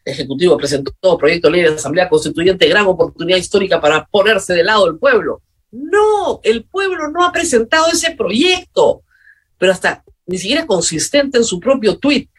El 0.04 0.14
ejecutivo 0.14 0.56
presentó 0.56 1.18
proyecto 1.18 1.48
de 1.48 1.52
ley 1.52 1.62
de 1.62 1.74
asamblea 1.74 2.08
constituyente, 2.08 2.68
gran 2.68 2.86
oportunidad 2.86 3.38
histórica 3.38 3.80
para 3.80 4.06
ponerse 4.06 4.54
del 4.54 4.66
lado 4.66 4.86
del 4.86 4.98
pueblo. 4.98 5.42
No, 5.72 6.40
el 6.42 6.64
pueblo 6.64 7.10
no 7.10 7.24
ha 7.24 7.32
presentado 7.32 7.88
ese 7.88 8.12
proyecto 8.12 9.02
pero 9.58 9.72
hasta 9.72 10.04
ni 10.26 10.38
siquiera 10.38 10.66
consistente 10.66 11.38
en 11.38 11.44
su 11.44 11.60
propio 11.60 11.98
tuit. 11.98 12.30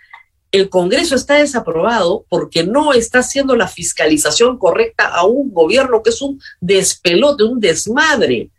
El 0.51 0.69
Congreso 0.69 1.15
está 1.15 1.35
desaprobado 1.35 2.25
porque 2.29 2.63
no 2.63 2.93
está 2.93 3.19
haciendo 3.19 3.55
la 3.55 3.67
fiscalización 3.67 4.57
correcta 4.57 5.07
a 5.07 5.25
un 5.25 5.51
gobierno 5.51 6.01
que 6.03 6.09
es 6.09 6.21
un 6.21 6.39
despelote, 6.61 7.43
un 7.43 7.59
desmadre, 7.59 8.49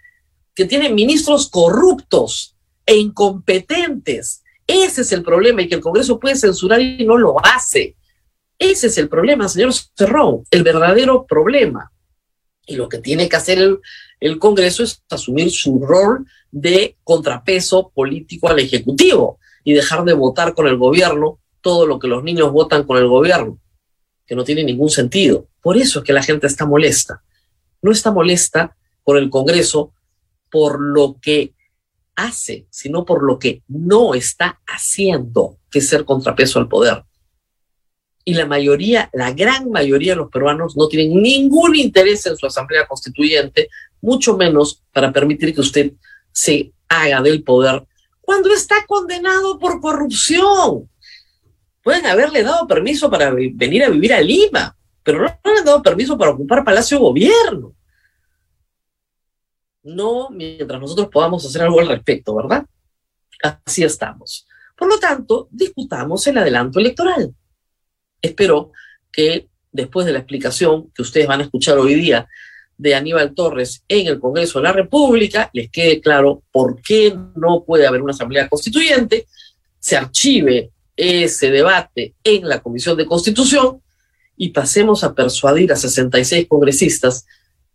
que 0.54 0.64
tiene 0.64 0.90
ministros 0.90 1.48
corruptos 1.48 2.56
e 2.84 2.96
incompetentes. 2.96 4.42
Ese 4.66 5.00
es 5.02 5.12
el 5.12 5.22
problema 5.22 5.62
y 5.62 5.68
que 5.68 5.76
el 5.76 5.80
Congreso 5.80 6.20
puede 6.20 6.36
censurar 6.36 6.80
y 6.80 7.04
no 7.04 7.16
lo 7.16 7.36
hace. 7.44 7.96
Ese 8.58 8.88
es 8.88 8.98
el 8.98 9.08
problema, 9.08 9.48
señor 9.48 9.72
Cerrón, 9.96 10.44
el 10.50 10.62
verdadero 10.62 11.26
problema. 11.26 11.92
Y 12.66 12.76
lo 12.76 12.88
que 12.88 12.98
tiene 12.98 13.28
que 13.28 13.36
hacer 13.36 13.58
el, 13.58 13.78
el 14.20 14.38
Congreso 14.38 14.82
es 14.82 15.02
asumir 15.10 15.50
su 15.50 15.80
rol 15.80 16.26
de 16.50 16.96
contrapeso 17.04 17.90
político 17.94 18.48
al 18.48 18.58
Ejecutivo 18.58 19.38
y 19.64 19.74
dejar 19.74 20.04
de 20.04 20.14
votar 20.14 20.54
con 20.54 20.66
el 20.66 20.76
gobierno 20.76 21.38
todo 21.60 21.86
lo 21.86 21.98
que 21.98 22.08
los 22.08 22.24
niños 22.24 22.52
votan 22.52 22.84
con 22.84 22.96
el 22.96 23.08
gobierno, 23.08 23.58
que 24.26 24.34
no 24.34 24.44
tiene 24.44 24.64
ningún 24.64 24.90
sentido. 24.90 25.48
Por 25.60 25.76
eso 25.76 26.00
es 26.00 26.04
que 26.04 26.12
la 26.12 26.22
gente 26.22 26.46
está 26.46 26.66
molesta. 26.66 27.22
No 27.82 27.92
está 27.92 28.10
molesta 28.10 28.76
por 29.04 29.18
el 29.18 29.30
Congreso 29.30 29.92
por 30.50 30.80
lo 30.80 31.18
que 31.20 31.54
hace, 32.16 32.66
sino 32.70 33.04
por 33.04 33.22
lo 33.22 33.38
que 33.38 33.62
no 33.68 34.14
está 34.14 34.60
haciendo, 34.66 35.58
que 35.70 35.78
es 35.78 35.88
ser 35.88 36.04
contrapeso 36.04 36.58
al 36.58 36.68
poder. 36.68 37.04
Y 38.24 38.34
la 38.34 38.44
mayoría, 38.44 39.08
la 39.12 39.32
gran 39.32 39.70
mayoría 39.70 40.12
de 40.12 40.16
los 40.16 40.30
peruanos 40.30 40.76
no 40.76 40.88
tienen 40.88 41.22
ningún 41.22 41.76
interés 41.76 42.26
en 42.26 42.36
su 42.36 42.46
asamblea 42.46 42.86
constituyente, 42.86 43.68
mucho 44.00 44.36
menos 44.36 44.82
para 44.92 45.12
permitir 45.12 45.54
que 45.54 45.60
usted 45.60 45.92
se 46.32 46.72
haga 46.88 47.20
del 47.22 47.42
poder 47.42 47.84
cuando 48.20 48.52
está 48.52 48.84
condenado 48.86 49.58
por 49.58 49.80
corrupción. 49.80 50.90
Pueden 51.82 52.06
haberle 52.06 52.42
dado 52.42 52.66
permiso 52.66 53.10
para 53.10 53.30
venir 53.30 53.84
a 53.84 53.88
vivir 53.88 54.12
a 54.12 54.20
Lima, 54.20 54.76
pero 55.02 55.20
no 55.20 55.52
le 55.52 55.58
han 55.60 55.64
dado 55.64 55.82
permiso 55.82 56.18
para 56.18 56.32
ocupar 56.32 56.64
Palacio 56.64 56.98
Gobierno. 56.98 57.74
No 59.82 60.28
mientras 60.28 60.78
nosotros 60.78 61.08
podamos 61.08 61.46
hacer 61.46 61.62
algo 61.62 61.80
al 61.80 61.88
respecto, 61.88 62.34
¿verdad? 62.34 62.66
Así 63.42 63.82
estamos. 63.82 64.46
Por 64.76 64.88
lo 64.88 64.98
tanto, 64.98 65.48
discutamos 65.50 66.26
el 66.26 66.38
adelanto 66.38 66.78
electoral. 66.78 67.34
Espero 68.20 68.72
que 69.10 69.48
después 69.72 70.06
de 70.06 70.12
la 70.12 70.18
explicación 70.18 70.90
que 70.90 71.02
ustedes 71.02 71.26
van 71.26 71.40
a 71.40 71.44
escuchar 71.44 71.78
hoy 71.78 71.94
día 71.94 72.28
de 72.78 72.94
Aníbal 72.94 73.34
Torres 73.34 73.82
en 73.88 74.06
el 74.06 74.20
Congreso 74.20 74.58
de 74.60 74.62
la 74.62 74.72
República, 74.72 75.50
les 75.52 75.68
quede 75.70 76.00
claro 76.00 76.42
por 76.50 76.80
qué 76.80 77.14
no 77.34 77.64
puede 77.64 77.86
haber 77.86 78.00
una 78.00 78.12
asamblea 78.12 78.48
constituyente, 78.48 79.26
se 79.78 79.96
archive 79.96 80.70
ese 80.96 81.50
debate 81.50 82.14
en 82.24 82.48
la 82.48 82.60
Comisión 82.60 82.96
de 82.96 83.06
Constitución 83.06 83.82
y 84.36 84.50
pasemos 84.50 85.04
a 85.04 85.14
persuadir 85.14 85.72
a 85.72 85.76
66 85.76 86.46
congresistas 86.48 87.26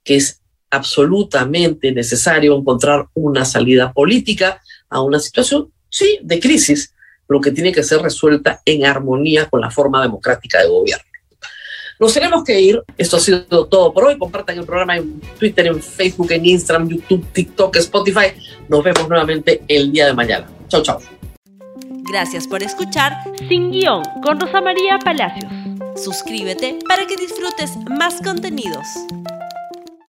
que 0.03 0.15
es 0.15 0.41
absolutamente 0.69 1.91
necesario 1.91 2.57
encontrar 2.57 3.07
una 3.13 3.45
salida 3.45 3.93
política 3.93 4.61
a 4.89 5.01
una 5.01 5.19
situación, 5.19 5.71
sí, 5.89 6.19
de 6.23 6.39
crisis, 6.39 6.93
lo 7.27 7.39
que 7.41 7.51
tiene 7.51 7.71
que 7.71 7.83
ser 7.83 8.01
resuelta 8.01 8.61
en 8.65 8.85
armonía 8.85 9.49
con 9.49 9.61
la 9.61 9.69
forma 9.69 10.01
democrática 10.01 10.61
de 10.61 10.69
gobierno. 10.69 11.12
Nos 12.03 12.13
tenemos 12.13 12.43
que 12.43 12.59
ir. 12.59 12.83
Esto 12.97 13.15
ha 13.15 13.19
sido 13.21 13.65
todo 13.67 13.93
por 13.93 14.03
hoy. 14.03 14.17
Compartan 14.17 14.57
el 14.57 14.65
programa 14.65 14.97
en 14.97 15.21
Twitter, 15.39 15.67
en 15.67 15.81
Facebook, 15.81 16.33
en 16.33 16.45
Instagram, 16.45 16.89
YouTube, 16.89 17.25
TikTok, 17.31 17.77
Spotify. 17.77 18.33
Nos 18.67 18.83
vemos 18.83 19.07
nuevamente 19.07 19.63
el 19.69 19.89
día 19.89 20.07
de 20.07 20.13
mañana. 20.13 20.45
Chao, 20.67 20.83
chao. 20.83 20.99
Gracias 22.11 22.45
por 22.45 22.61
escuchar 22.61 23.13
Sin 23.47 23.71
Guión 23.71 24.03
con 24.21 24.37
Rosa 24.37 24.59
María 24.59 24.99
Palacios. 24.99 25.49
Suscríbete 25.95 26.77
para 26.89 27.07
que 27.07 27.15
disfrutes 27.15 27.77
más 27.97 28.21
contenidos. 28.21 28.85